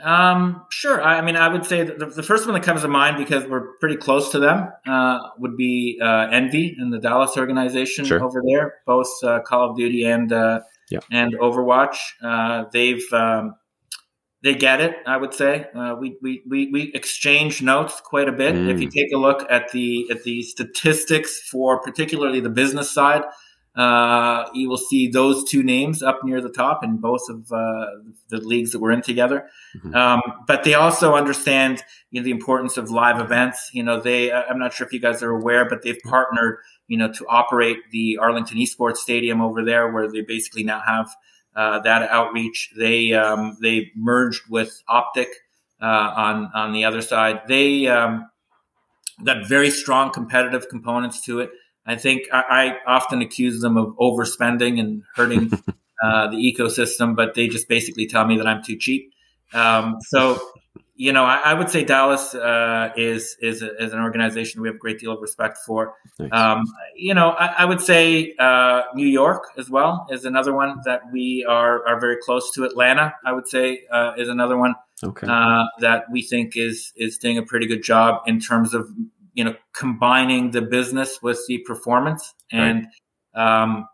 [0.03, 1.01] Um, sure.
[1.01, 3.45] I, I mean, I would say the, the first one that comes to mind because
[3.47, 8.23] we're pretty close to them uh, would be uh, Envy and the Dallas organization Sure.
[8.23, 10.61] over there, both uh, Call of Duty and uh,
[10.91, 11.01] Yeah.
[11.11, 11.97] and Overwatch.
[12.23, 13.55] Uh, they've um,
[14.43, 14.97] they get it.
[15.07, 18.55] I would say uh, we, we we we exchange notes quite a bit.
[18.57, 18.71] Mm.
[18.71, 23.23] If you take a look at the at the statistics for particularly the business side,
[23.75, 27.87] uh, you will see those two names up near the top in both of uh,
[28.29, 29.49] the leagues that we're in together.
[29.77, 29.95] Mhm.
[29.95, 33.71] Um, but they also understand you know, the importance of live events.
[33.73, 36.59] You know, they I'm not sure if you guys are aware, but they've partnered
[36.89, 41.11] you know to operate the Arlington Esports Stadium over there, where they basically now have
[41.57, 42.71] uh, that outreach.
[42.77, 45.29] They um, they merged with Optic
[45.81, 47.41] uh, on on the other side.
[47.49, 48.29] They um,
[49.25, 51.51] got very strong competitive components to it.
[51.87, 55.53] I think I, I often accuse them of overspending and hurting
[56.03, 59.13] uh, the ecosystem, but they just basically tell me that I'm too cheap.
[59.53, 60.41] Um, so,
[60.95, 64.69] you know, I, I would say Dallas uh, is is, a, is an organization we
[64.69, 65.95] have a great deal of respect for.
[66.31, 66.63] Um,
[66.95, 71.01] you know, I, I would say uh, New York as well is another one that
[71.13, 72.65] we are are very close to.
[72.65, 75.27] Atlanta, I would say, uh, is another one okay.
[75.29, 78.89] uh, that we think is is doing a pretty good job in terms of
[79.35, 82.35] you know combining the business with the performance.
[82.51, 82.87] And
[83.35, 83.89] um,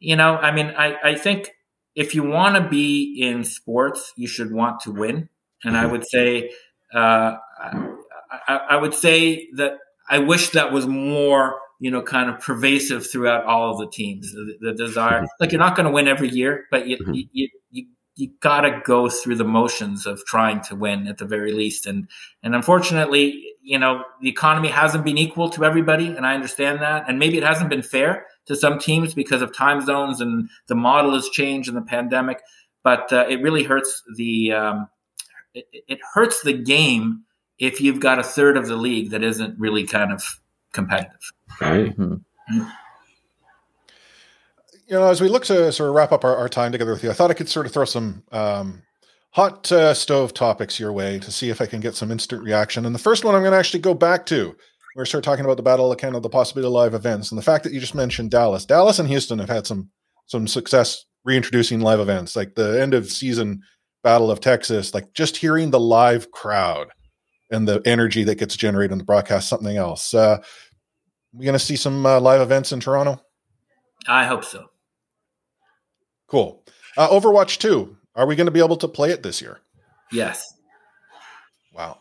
[0.00, 1.50] you know i mean i i think
[1.96, 5.28] if you want to be in sports you should want to win.
[5.64, 5.90] And i Mhm.
[5.90, 6.50] would say
[6.94, 7.36] uh,
[8.48, 13.10] I, I would say that i wish that was more you know kind of pervasive
[13.10, 14.32] throughout all of the teams.
[14.32, 17.28] The, the desire like you're not going to win every year but you, Mhm.
[17.32, 17.86] you, you,
[18.18, 21.86] you you gotta go through the motions of trying to win at the very least.
[21.86, 22.08] And
[22.42, 27.04] and unfortunately, you know, the economy hasn't been equal to everybody, and I understand that.
[27.08, 30.74] And maybe it hasn't been fair to some teams because of time zones and the
[30.74, 32.40] model has changed in the pandemic.
[32.82, 34.88] But uh, it really hurts the um,
[35.54, 37.24] it, it hurts the game
[37.58, 40.40] if you've got a third of the league that isn't really kind of
[40.72, 41.32] competitive.
[41.60, 41.96] Right.
[41.96, 42.22] Mhm.
[44.88, 47.04] You know, as we look to sort of wrap up our, our time together with
[47.04, 48.82] you, I thought I could sort of throw some um,
[49.32, 52.86] hot uh, stove topics your way to see if I can get some instant reaction.
[52.86, 54.56] And the first one I'm going to actually go back to.
[54.96, 57.42] We're start talking about the battle of Canada, the possibility of live events and the
[57.42, 58.64] fact that you just mentioned Dallas.
[58.64, 59.90] Dallas and Houston have had some
[60.26, 63.60] some success reintroducing live events, like the end of season
[64.02, 64.94] battle of Texas.
[64.94, 66.88] Like just hearing the live crowd
[67.50, 70.14] and the energy that gets generated in the broadcast, something else.
[70.14, 70.38] Uh,
[71.32, 73.20] we going to see some uh, live events in Toronto.
[74.08, 74.66] I hope so.
[76.28, 76.62] Cool.
[76.96, 77.96] Uh, Overwatch 2.
[78.14, 79.58] Are we going to be able to play it this year?
[80.12, 80.54] Yes.
[81.74, 81.98] Wow.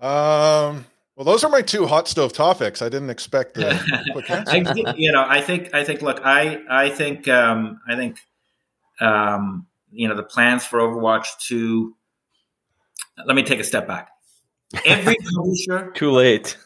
[0.00, 0.84] Um,
[1.16, 2.82] well, those are my two hot stove topics.
[2.82, 4.52] I didn't expect the quick answer.
[4.52, 8.18] I, think- you know, I think, I think, look, I, I think, um, I think,
[9.00, 11.94] um, you know, the plans for Overwatch 2.
[13.26, 14.08] Let me take a step back.
[14.84, 16.56] Every publisher Too late.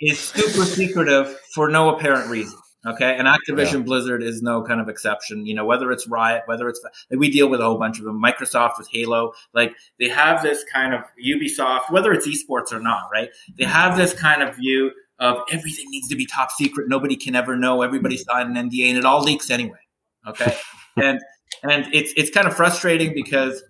[0.00, 2.58] is super secretive for no apparent reason.
[2.86, 5.44] Okay, and Activision Blizzard is no kind of exception.
[5.44, 8.06] You know, whether it's Riot, whether it's like we deal with a whole bunch of
[8.06, 8.22] them.
[8.22, 13.10] Microsoft with Halo, like they have this kind of Ubisoft, whether it's esports or not,
[13.12, 13.28] right?
[13.58, 16.88] They have this kind of view of everything needs to be top secret.
[16.88, 17.82] Nobody can ever know.
[17.82, 19.80] Everybody signed an NDA, and it all leaks anyway.
[20.26, 20.56] Okay,
[20.96, 21.20] and
[21.62, 23.62] and it's it's kind of frustrating because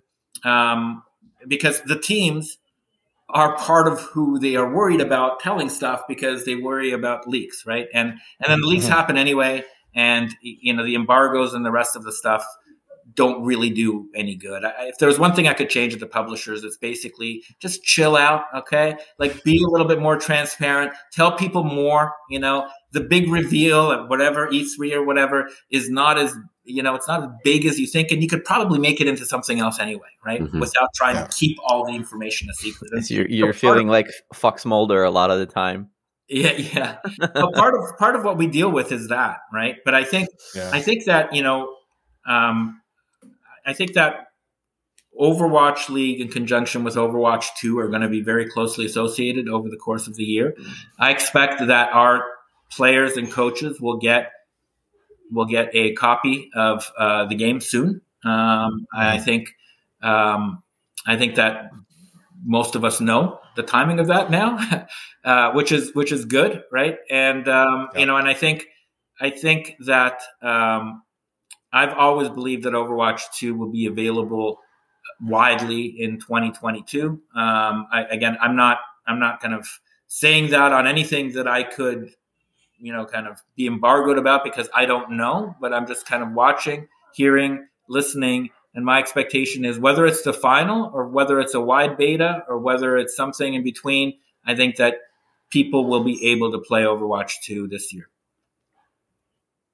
[0.45, 1.03] um,
[1.47, 2.57] because the teams
[3.33, 7.65] are part of who they are worried about telling stuff because they worry about leaks,
[7.65, 7.87] right?
[7.93, 8.09] And
[8.39, 8.89] and then the leaks Mhm.
[8.89, 9.63] happen anyway,
[9.95, 12.45] and you know the embargoes and the rest of the stuff
[13.13, 14.63] don't really do any good.
[14.63, 18.15] I, if there's one thing I could change at the publishers, it's basically just chill
[18.15, 18.95] out, okay?
[19.19, 23.91] Like be a little bit more transparent, tell people more, you know, the big reveal
[23.91, 26.33] at whatever E3 or whatever is not as
[26.63, 29.07] you know, it's not as big as you think, and you could probably make it
[29.07, 30.41] into something else anyway, right?
[30.41, 30.59] Mm-hmm.
[30.59, 31.25] Without trying yeah.
[31.25, 33.09] to keep all the information a secret.
[33.09, 35.89] you're, you're feeling of, like Fox Mulder a lot of the time.
[36.27, 36.97] Yeah, yeah.
[37.17, 39.77] but part of part of what we deal with is that, right?
[39.83, 40.69] But I think yeah.
[40.71, 41.75] I think that you know,
[42.25, 42.81] um,
[43.65, 44.27] I think that
[45.19, 49.69] Overwatch League in conjunction with Overwatch 2 are going to be very closely associated over
[49.69, 50.55] the course of the year.
[50.99, 52.25] I expect that our
[52.71, 54.31] players and coaches will get
[55.31, 58.01] will get a copy of uh, the game soon.
[58.23, 59.49] Um, I think
[60.01, 60.63] um,
[61.07, 61.71] I think that
[62.43, 64.87] most of us know the timing of that now,
[65.25, 66.97] uh, which is which is good, right?
[67.09, 67.99] And um, yeah.
[68.01, 68.67] you know, and I think
[69.19, 71.03] I think that um,
[71.73, 74.59] I've always believed that Overwatch 2 will be available
[75.21, 77.07] widely in 2022.
[77.07, 77.21] Um,
[77.91, 79.67] I, again, I'm not I'm not kind of
[80.07, 82.11] saying that on anything that I could,
[82.81, 86.23] you know, kind of be embargoed about because I don't know, but I'm just kind
[86.23, 91.53] of watching, hearing, listening, and my expectation is whether it's the final or whether it's
[91.53, 94.95] a wide beta or whether it's something in between, I think that
[95.49, 98.09] people will be able to play Overwatch 2 this year.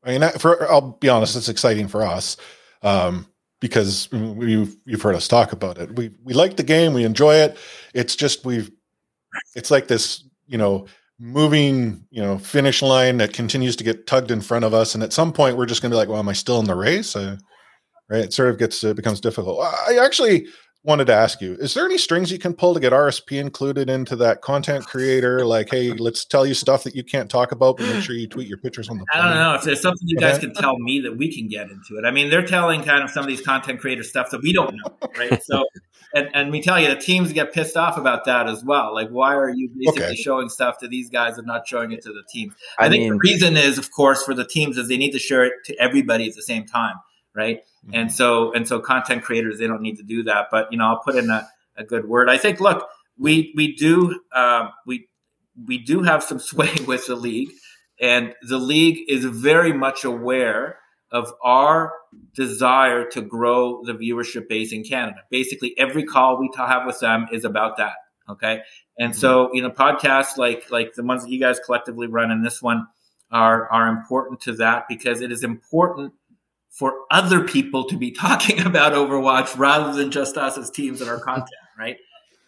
[0.03, 2.37] I mean, for I'll be honest, it's exciting for us
[2.81, 3.27] um,
[3.59, 5.95] because we've you've heard us talk about it.
[5.95, 7.57] We we like the game, we enjoy it.
[7.93, 8.71] It's just we've
[9.55, 10.87] it's like this, you know,
[11.19, 15.03] moving, you know, finish line that continues to get tugged in front of us, and
[15.03, 16.75] at some point we're just going to be like, "Well, am I still in the
[16.75, 17.37] race?" Uh,
[18.09, 18.25] right?
[18.25, 19.61] It sort of gets it becomes difficult.
[19.61, 20.47] I actually
[20.83, 23.89] wanted to ask you is there any strings you can pull to get rsp included
[23.89, 25.45] into that content creator?
[25.45, 28.27] Like hey let's tell you stuff that you can't talk about but make sure you
[28.27, 29.55] tweet your pictures on the i don't know.
[29.55, 32.05] If there's something you guys can tell me that we can get into it.
[32.05, 34.75] I mean they're telling kind of some of these content creator stuff that we don't
[34.75, 35.43] know right?
[35.43, 35.65] So
[36.13, 39.09] and, and we tell you the teams get pissed off about that as well like
[39.09, 40.15] why are you basically okay.
[40.15, 43.01] showing stuff to these guys and not showing it to the team i, I think
[43.01, 45.53] mean, the reason is of course for the teams is they need to share it
[45.65, 46.95] to everybody at the same time
[47.37, 47.59] right?
[47.85, 47.93] Mm-hmm.
[47.93, 50.47] And so and so content creators they don't need to do that.
[50.51, 51.47] But you know, I'll put in a,
[51.77, 52.29] a good word.
[52.29, 55.07] I think look, we we do um, we
[55.65, 57.51] we do have some sway with the league,
[58.01, 60.79] and the league is very much aware
[61.11, 61.93] of our
[62.33, 65.17] desire to grow the viewership base in Canada.
[65.29, 67.93] Basically, every call we have with them is about that.
[68.29, 68.61] Okay,
[68.99, 69.19] and mm-hmm.
[69.19, 72.61] so you know, podcasts like like the ones that you guys collectively run and this
[72.61, 72.87] one
[73.31, 76.13] are are important to that because it is important
[76.69, 81.09] for other people to be talking about Overwatch rather than just us as teams and
[81.09, 81.97] our content, right?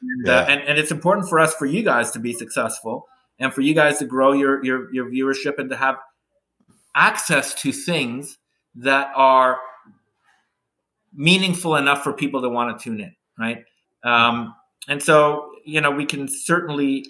[0.01, 0.39] And, uh, yeah.
[0.39, 3.07] uh, and, and it's important for us, for you guys to be successful
[3.38, 5.97] and for you guys to grow your, your, your viewership and to have
[6.95, 8.38] access to things
[8.76, 9.60] that are
[11.14, 13.66] meaningful enough for people to want to tune in, right?
[14.04, 14.56] Um,
[14.88, 17.06] and so, you know, we can certainly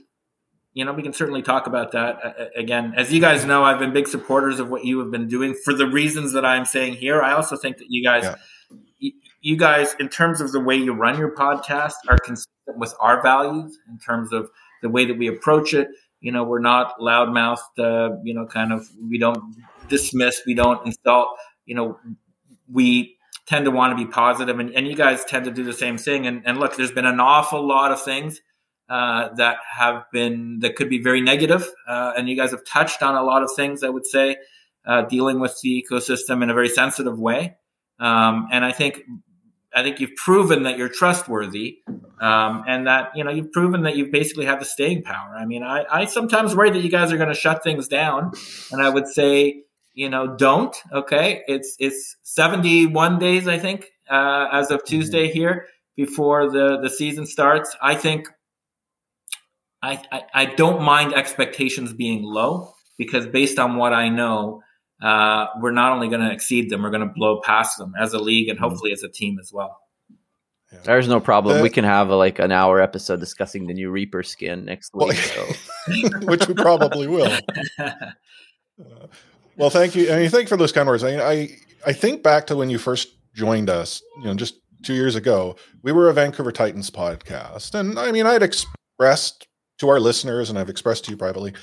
[0.73, 2.93] you know, we can certainly talk about that uh, again.
[2.95, 5.73] As you guys know, I've been big supporters of what you have been doing for
[5.73, 7.21] the reasons that I'm saying here.
[7.21, 8.23] I also think that you guys,
[8.99, 9.11] yeah.
[9.41, 13.21] you guys, in terms of the way you run your podcast, are consistent with our
[13.21, 14.49] values in terms of
[14.81, 15.89] the way that we approach it.
[16.21, 17.77] You know, we're not loudmouthed.
[17.77, 19.55] Uh, you know, kind of we don't
[19.89, 21.29] dismiss, we don't insult.
[21.65, 21.99] You know,
[22.71, 25.73] we tend to want to be positive, and, and you guys tend to do the
[25.73, 26.27] same thing.
[26.27, 28.41] And, and look, there's been an awful lot of things
[28.89, 31.67] uh, that have been that could be very negative.
[31.87, 33.83] Uh, and you guys have touched on a lot of things.
[33.83, 34.37] I would say
[34.85, 37.55] uh, dealing with the ecosystem in a very sensitive way.
[37.99, 39.01] Um, and I think
[39.73, 41.79] I think you've proven that you're trustworthy,
[42.19, 45.35] um, and that you know you've proven that you basically have the staying power.
[45.35, 48.31] I mean, I, I sometimes worry that you guys are going to shut things down,
[48.71, 49.63] and I would say
[49.99, 50.73] you know don't.
[50.93, 56.89] Okay, it's it's 71 days I think uh, as of Tuesday here before the the
[56.89, 57.75] season starts.
[57.81, 58.29] I think
[59.81, 64.61] I, I, I don't mind expectations being low because based on what I know,
[65.01, 68.13] uh, we're not only going to exceed them, we're going to blow past them as
[68.13, 68.69] a league and mm-hmm.
[68.69, 69.77] hopefully as a team as well.
[70.71, 70.79] Yeah.
[70.83, 71.61] There's no problem.
[71.61, 75.17] we can have a, like an hour episode discussing the new Reaper skin next week,
[75.17, 75.45] so.
[76.23, 77.37] which we probably will.
[78.79, 79.07] Uh,
[79.59, 80.11] well, thank you.
[80.11, 81.03] I mean, thank you for those kind words.
[81.03, 81.49] I, I
[81.85, 85.55] I think back to when you first joined us, you know, just two years ago.
[85.83, 89.47] We were a Vancouver Titans podcast, and I mean, I'd expressed
[89.79, 91.53] to our listeners, and I've expressed to you privately,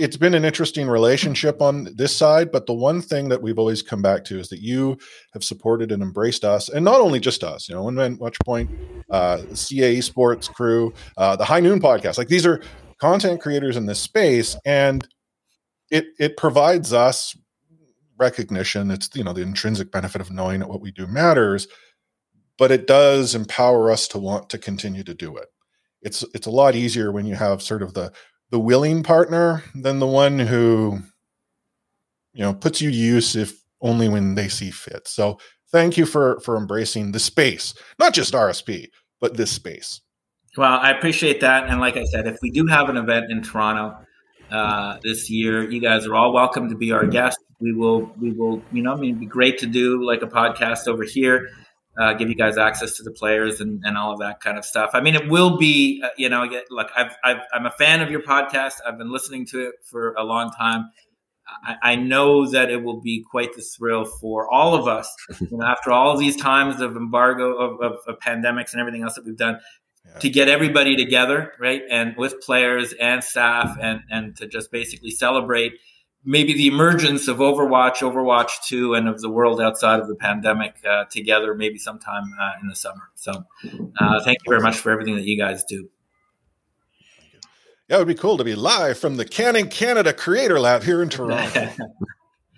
[0.00, 2.50] it's been an interesting relationship on this side.
[2.50, 4.96] But the one thing that we've always come back to is that you
[5.32, 8.70] have supported and embraced us, and not only just us, you know, When Watch Point,
[9.10, 12.18] uh, CAE Sports crew, uh, the High Noon podcast.
[12.18, 12.62] Like these are
[13.00, 15.06] content creators in this space, and
[15.90, 17.36] it it provides us
[18.18, 18.90] recognition.
[18.90, 21.68] It's you know the intrinsic benefit of knowing that what we do matters,
[22.58, 25.46] but it does empower us to want to continue to do it.
[26.02, 28.12] It's it's a lot easier when you have sort of the
[28.50, 31.00] the willing partner than the one who
[32.32, 35.06] you know puts you to use if only when they see fit.
[35.06, 35.38] So
[35.70, 38.88] thank you for for embracing the space, not just RSP,
[39.20, 40.00] but this space.
[40.56, 43.42] Well, I appreciate that, and like I said, if we do have an event in
[43.42, 43.96] Toronto
[44.50, 47.42] uh, this year, you guys are all welcome to be our guests.
[47.60, 50.26] We will, we will, you know, I mean, it'd be great to do like a
[50.26, 51.48] podcast over here,
[52.00, 54.64] uh, give you guys access to the players and, and all of that kind of
[54.64, 54.90] stuff.
[54.94, 58.10] I mean, it will be, uh, you know, look, I've, I've, I'm a fan of
[58.10, 58.74] your podcast.
[58.86, 60.90] I've been listening to it for a long time.
[61.64, 65.12] I, I know that it will be quite the thrill for all of us.
[65.40, 69.02] You know, after all of these times of embargo, of, of, of pandemics and everything
[69.02, 69.58] else that we've done,
[70.12, 70.18] yeah.
[70.20, 75.10] to get everybody together, right, and with players and staff, and and to just basically
[75.10, 75.74] celebrate
[76.24, 80.76] maybe the emergence of Overwatch, Overwatch Two, and of the world outside of the pandemic
[80.88, 83.10] uh, together, maybe sometime uh, in the summer.
[83.14, 83.32] So,
[84.00, 85.88] uh, thank you very much for everything that you guys do.
[87.88, 91.02] Yeah, it would be cool to be live from the Canning Canada Creator Lab here
[91.02, 91.70] in Toronto.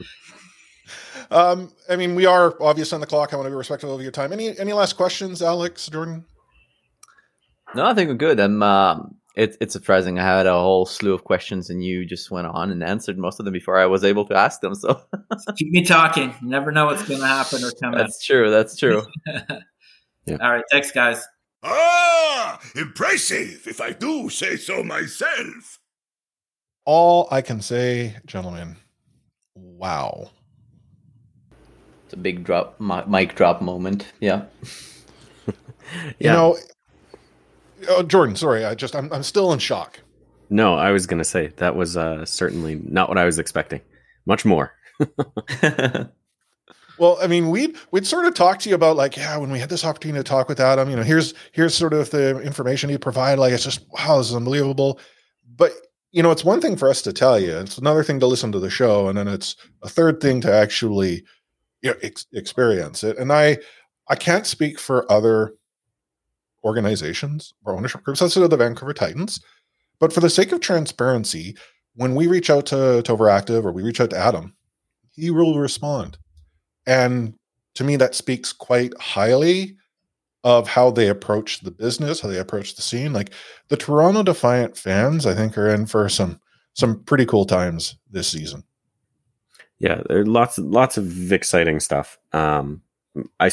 [1.31, 3.33] um, I mean, we are obvious on the clock.
[3.33, 4.33] I want to be respectful of your time.
[4.33, 6.25] Any any last questions, Alex, Jordan?
[7.75, 8.41] No, I think we're good.
[8.41, 8.63] I'm.
[8.63, 10.19] Um, it, it's surprising.
[10.19, 13.39] I had a whole slew of questions, and you just went on and answered most
[13.39, 14.75] of them before I was able to ask them.
[14.75, 15.01] So
[15.57, 16.35] keep me talking.
[16.43, 17.93] You never know what's going to happen or come.
[17.93, 18.51] That's true.
[18.51, 19.03] That's true.
[20.27, 20.37] yeah.
[20.41, 20.65] All right.
[20.71, 21.25] Thanks, guys.
[21.63, 25.79] Ah, impressive, if I do say so myself.
[26.87, 28.77] All I can say, gentlemen,
[29.55, 30.31] wow.
[32.05, 34.13] It's a big drop, mic drop moment.
[34.21, 34.45] Yeah.
[35.47, 35.53] yeah.
[36.21, 36.57] You know,
[37.89, 40.01] oh, Jordan, sorry, I just I'm I'm still in shock.
[40.49, 43.81] No, I was going to say that was uh, certainly not what I was expecting.
[44.27, 44.73] Much more.
[47.01, 49.59] Well, I mean, we'd we'd sort of talk to you about like, yeah, when we
[49.59, 52.91] had this opportunity to talk with Adam, you know, here's here's sort of the information
[52.91, 53.41] he provided.
[53.41, 55.01] Like, it's just wow, this is unbelievable.
[55.57, 55.73] But
[56.13, 58.53] you know, it's one thing for us to tell you; it's another thing to listen
[58.53, 61.25] to the show, and then it's a third thing to actually
[61.81, 63.17] you know, ex- experience it.
[63.17, 63.57] And I
[64.11, 65.55] I can't speak for other
[66.65, 69.41] organizations or ownership groups of the Vancouver Titans,
[69.99, 71.57] but for the sake of transparency,
[71.95, 74.55] when we reach out to, to Overactive or we reach out to Adam,
[75.13, 76.19] he will respond
[76.87, 77.35] and
[77.75, 79.77] to me, that speaks quite highly
[80.43, 83.13] of how they approach the business, how they approach the scene.
[83.13, 83.31] Like
[83.69, 86.41] the Toronto Defiant fans, I think, are in for some
[86.75, 88.65] some pretty cool times this season.
[89.79, 92.19] Yeah, there are lots lots of exciting stuff.
[92.33, 92.83] Um,
[93.39, 93.51] I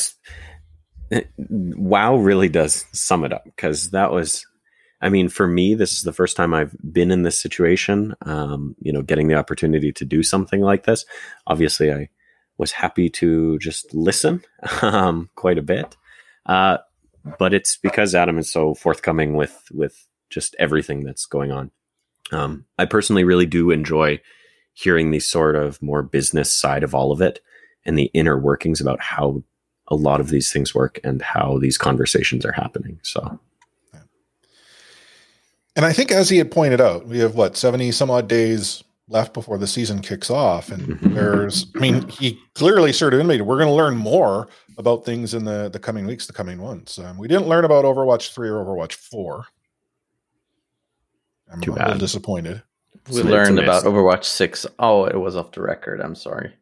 [1.37, 4.45] Wow really does sum it up because that was,
[5.01, 8.15] I mean, for me, this is the first time I've been in this situation.
[8.23, 11.05] Um, you know, getting the opportunity to do something like this.
[11.45, 12.09] Obviously, I
[12.57, 14.41] was happy to just listen
[14.81, 15.95] um, quite a bit.
[16.45, 16.77] Uh,
[17.37, 21.71] but it's because Adam is so forthcoming with with just everything that's going on.
[22.31, 24.19] Um, I personally really do enjoy
[24.73, 27.39] hearing the sort of more business side of all of it
[27.85, 29.43] and the inner workings about how
[29.89, 32.99] a lot of these things work and how these conversations are happening.
[33.03, 33.39] So.
[35.75, 38.83] And I think, as he had pointed out, we have what seventy some odd days
[39.09, 40.69] left before the season kicks off.
[40.71, 41.13] And mm-hmm.
[41.13, 44.47] there's, I mean, he clearly sort of intimated we're going to learn more
[44.79, 46.97] about things in the the coming weeks, the coming months.
[46.97, 49.45] Um, we didn't learn about Overwatch three or Overwatch four.
[51.53, 51.85] I'm Too a bad.
[51.85, 52.63] little disappointed.
[53.11, 54.65] We learned about Overwatch six.
[54.79, 56.01] Oh, it was off the record.
[56.01, 56.53] I'm sorry.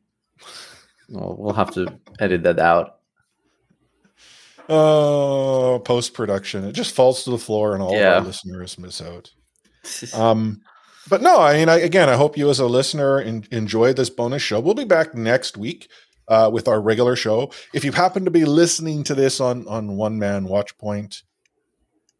[1.07, 1.87] Well, we'll have to
[2.19, 2.94] edit that out.
[4.67, 6.63] Oh, post production.
[6.65, 8.15] It just falls to the floor, and all yeah.
[8.15, 9.31] our listeners miss out.
[10.15, 10.61] Um,
[11.07, 14.09] but no, I mean, I, again, I hope you as a listener in, enjoy this
[14.09, 14.59] bonus show.
[14.59, 15.89] We'll be back next week
[16.27, 17.51] uh, with our regular show.
[17.73, 21.21] If you happen to be listening to this on on One Man Watch Point,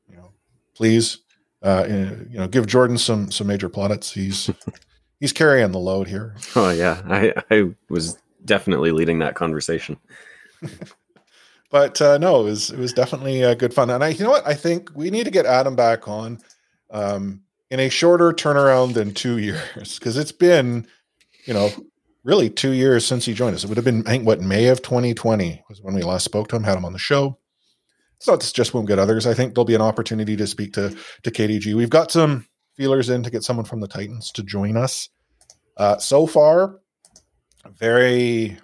[0.07, 0.31] you know,
[0.75, 1.19] please,
[1.63, 4.11] uh, you know, give Jordan some some major plaudits.
[4.11, 4.51] He's
[5.19, 6.35] he's carrying the load here.
[6.55, 9.97] Oh yeah, I I was definitely leading that conversation.
[11.75, 13.89] but uh, no, it was it was definitely uh, good fun.
[13.89, 16.39] And I, you know what, I think we need to get Adam back on.
[16.89, 20.87] Um, in a shorter turnaround than two years because it's been,
[21.43, 21.69] you know,
[22.23, 23.65] really two years since he joined us.
[23.65, 26.47] It would have been, I think, what May of 2020 was when we last spoke
[26.47, 27.37] to him, had him on the show.
[28.15, 29.27] It's not just we get others.
[29.27, 31.75] I think there'll be an opportunity to speak to to KDG.
[31.75, 32.47] We've got some
[32.77, 35.09] feelers in to get someone from the Titans to join us.
[35.75, 36.79] Uh, so far,
[37.77, 38.57] very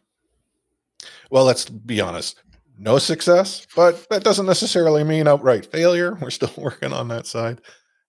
[1.29, 1.43] well.
[1.43, 2.41] Let's be honest,
[2.81, 6.15] no success, but that doesn't necessarily mean outright failure.
[6.21, 7.61] We're still working on that side.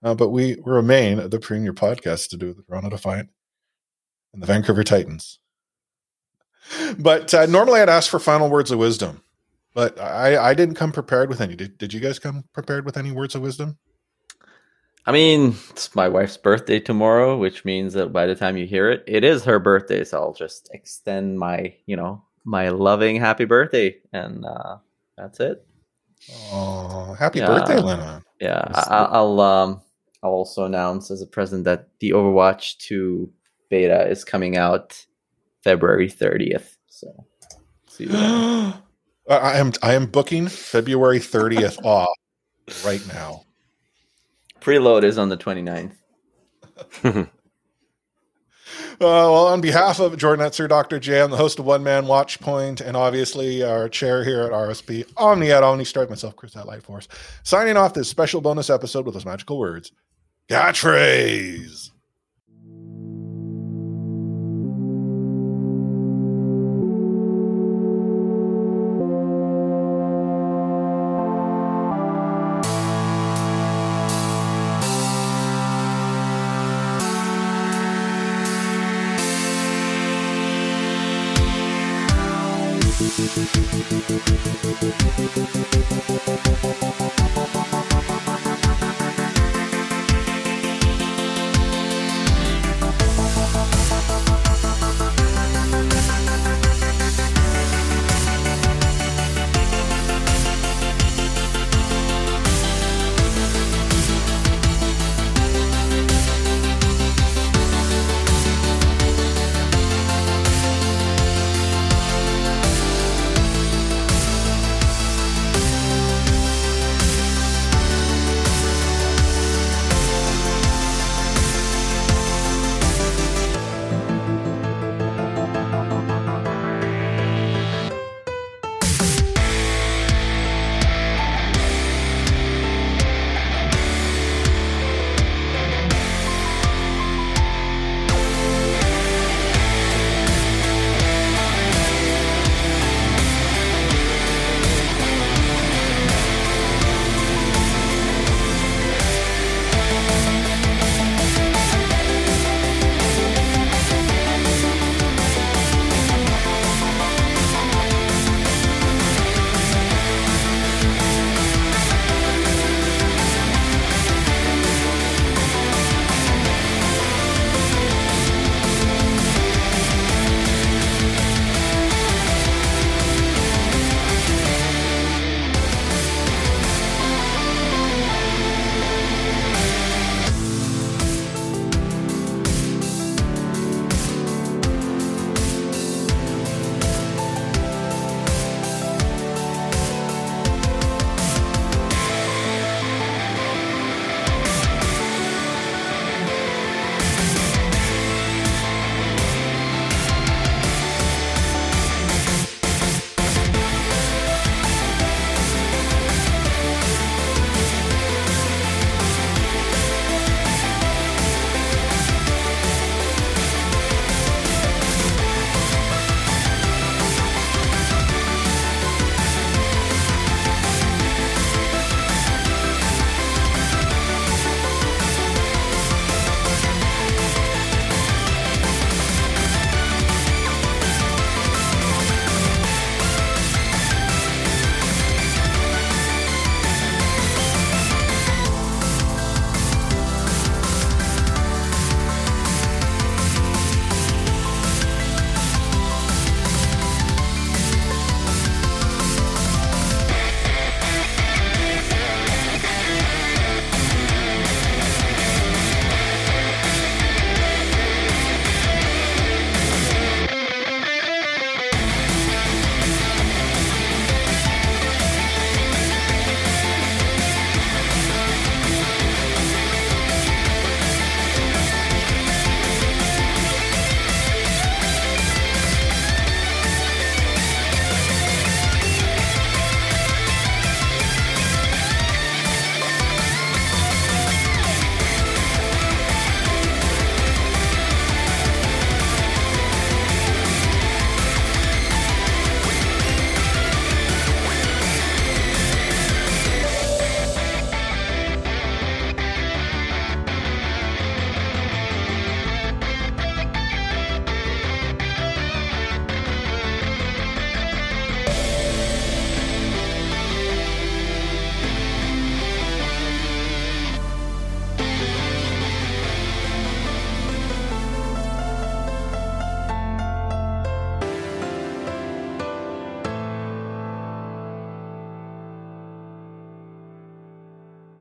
[0.03, 3.29] Uh, but we remain the premier podcast to do with the Toronto Defiant
[4.33, 5.39] and the Vancouver Titans.
[6.99, 9.23] but uh, normally I'd ask for final words of wisdom,
[9.75, 11.55] but I, I didn't come prepared with any.
[11.55, 13.79] Did, did you guys come prepared with any words of wisdom?
[15.07, 18.91] I mean, it's my wife's birthday tomorrow, which means that by the time you hear
[18.91, 20.03] it, it is her birthday.
[20.03, 24.79] So I'll just extend my, you know, my loving happy birthday, and uh,
[25.17, 25.65] that's it.
[26.31, 27.47] Oh, happy Yeah.
[27.49, 28.23] birthday, Lena!
[28.41, 28.89] Yeah, Yes.
[28.89, 29.81] I, I'll um,
[30.23, 33.31] I'll also announce as a present that the Overwatch 2
[33.71, 35.05] beta is coming out
[35.65, 36.77] February 30th.
[36.89, 37.27] So
[37.89, 38.21] see you then.
[39.31, 42.09] I I am I am booking February 30th off
[42.85, 43.45] right now.
[44.61, 45.95] preload is on the 29th.
[49.03, 51.01] Uh, well, on behalf of Jordan Etzer, Dr.
[51.01, 54.53] J, I'm the host of One Man Watch Point, and obviously our chair here at
[54.53, 57.09] RSP, Omni at OmniStrike, myself, Chris at Light Force,
[57.43, 59.91] signing off this special bonus episode with those magical words.
[60.49, 61.82] Catchphrase!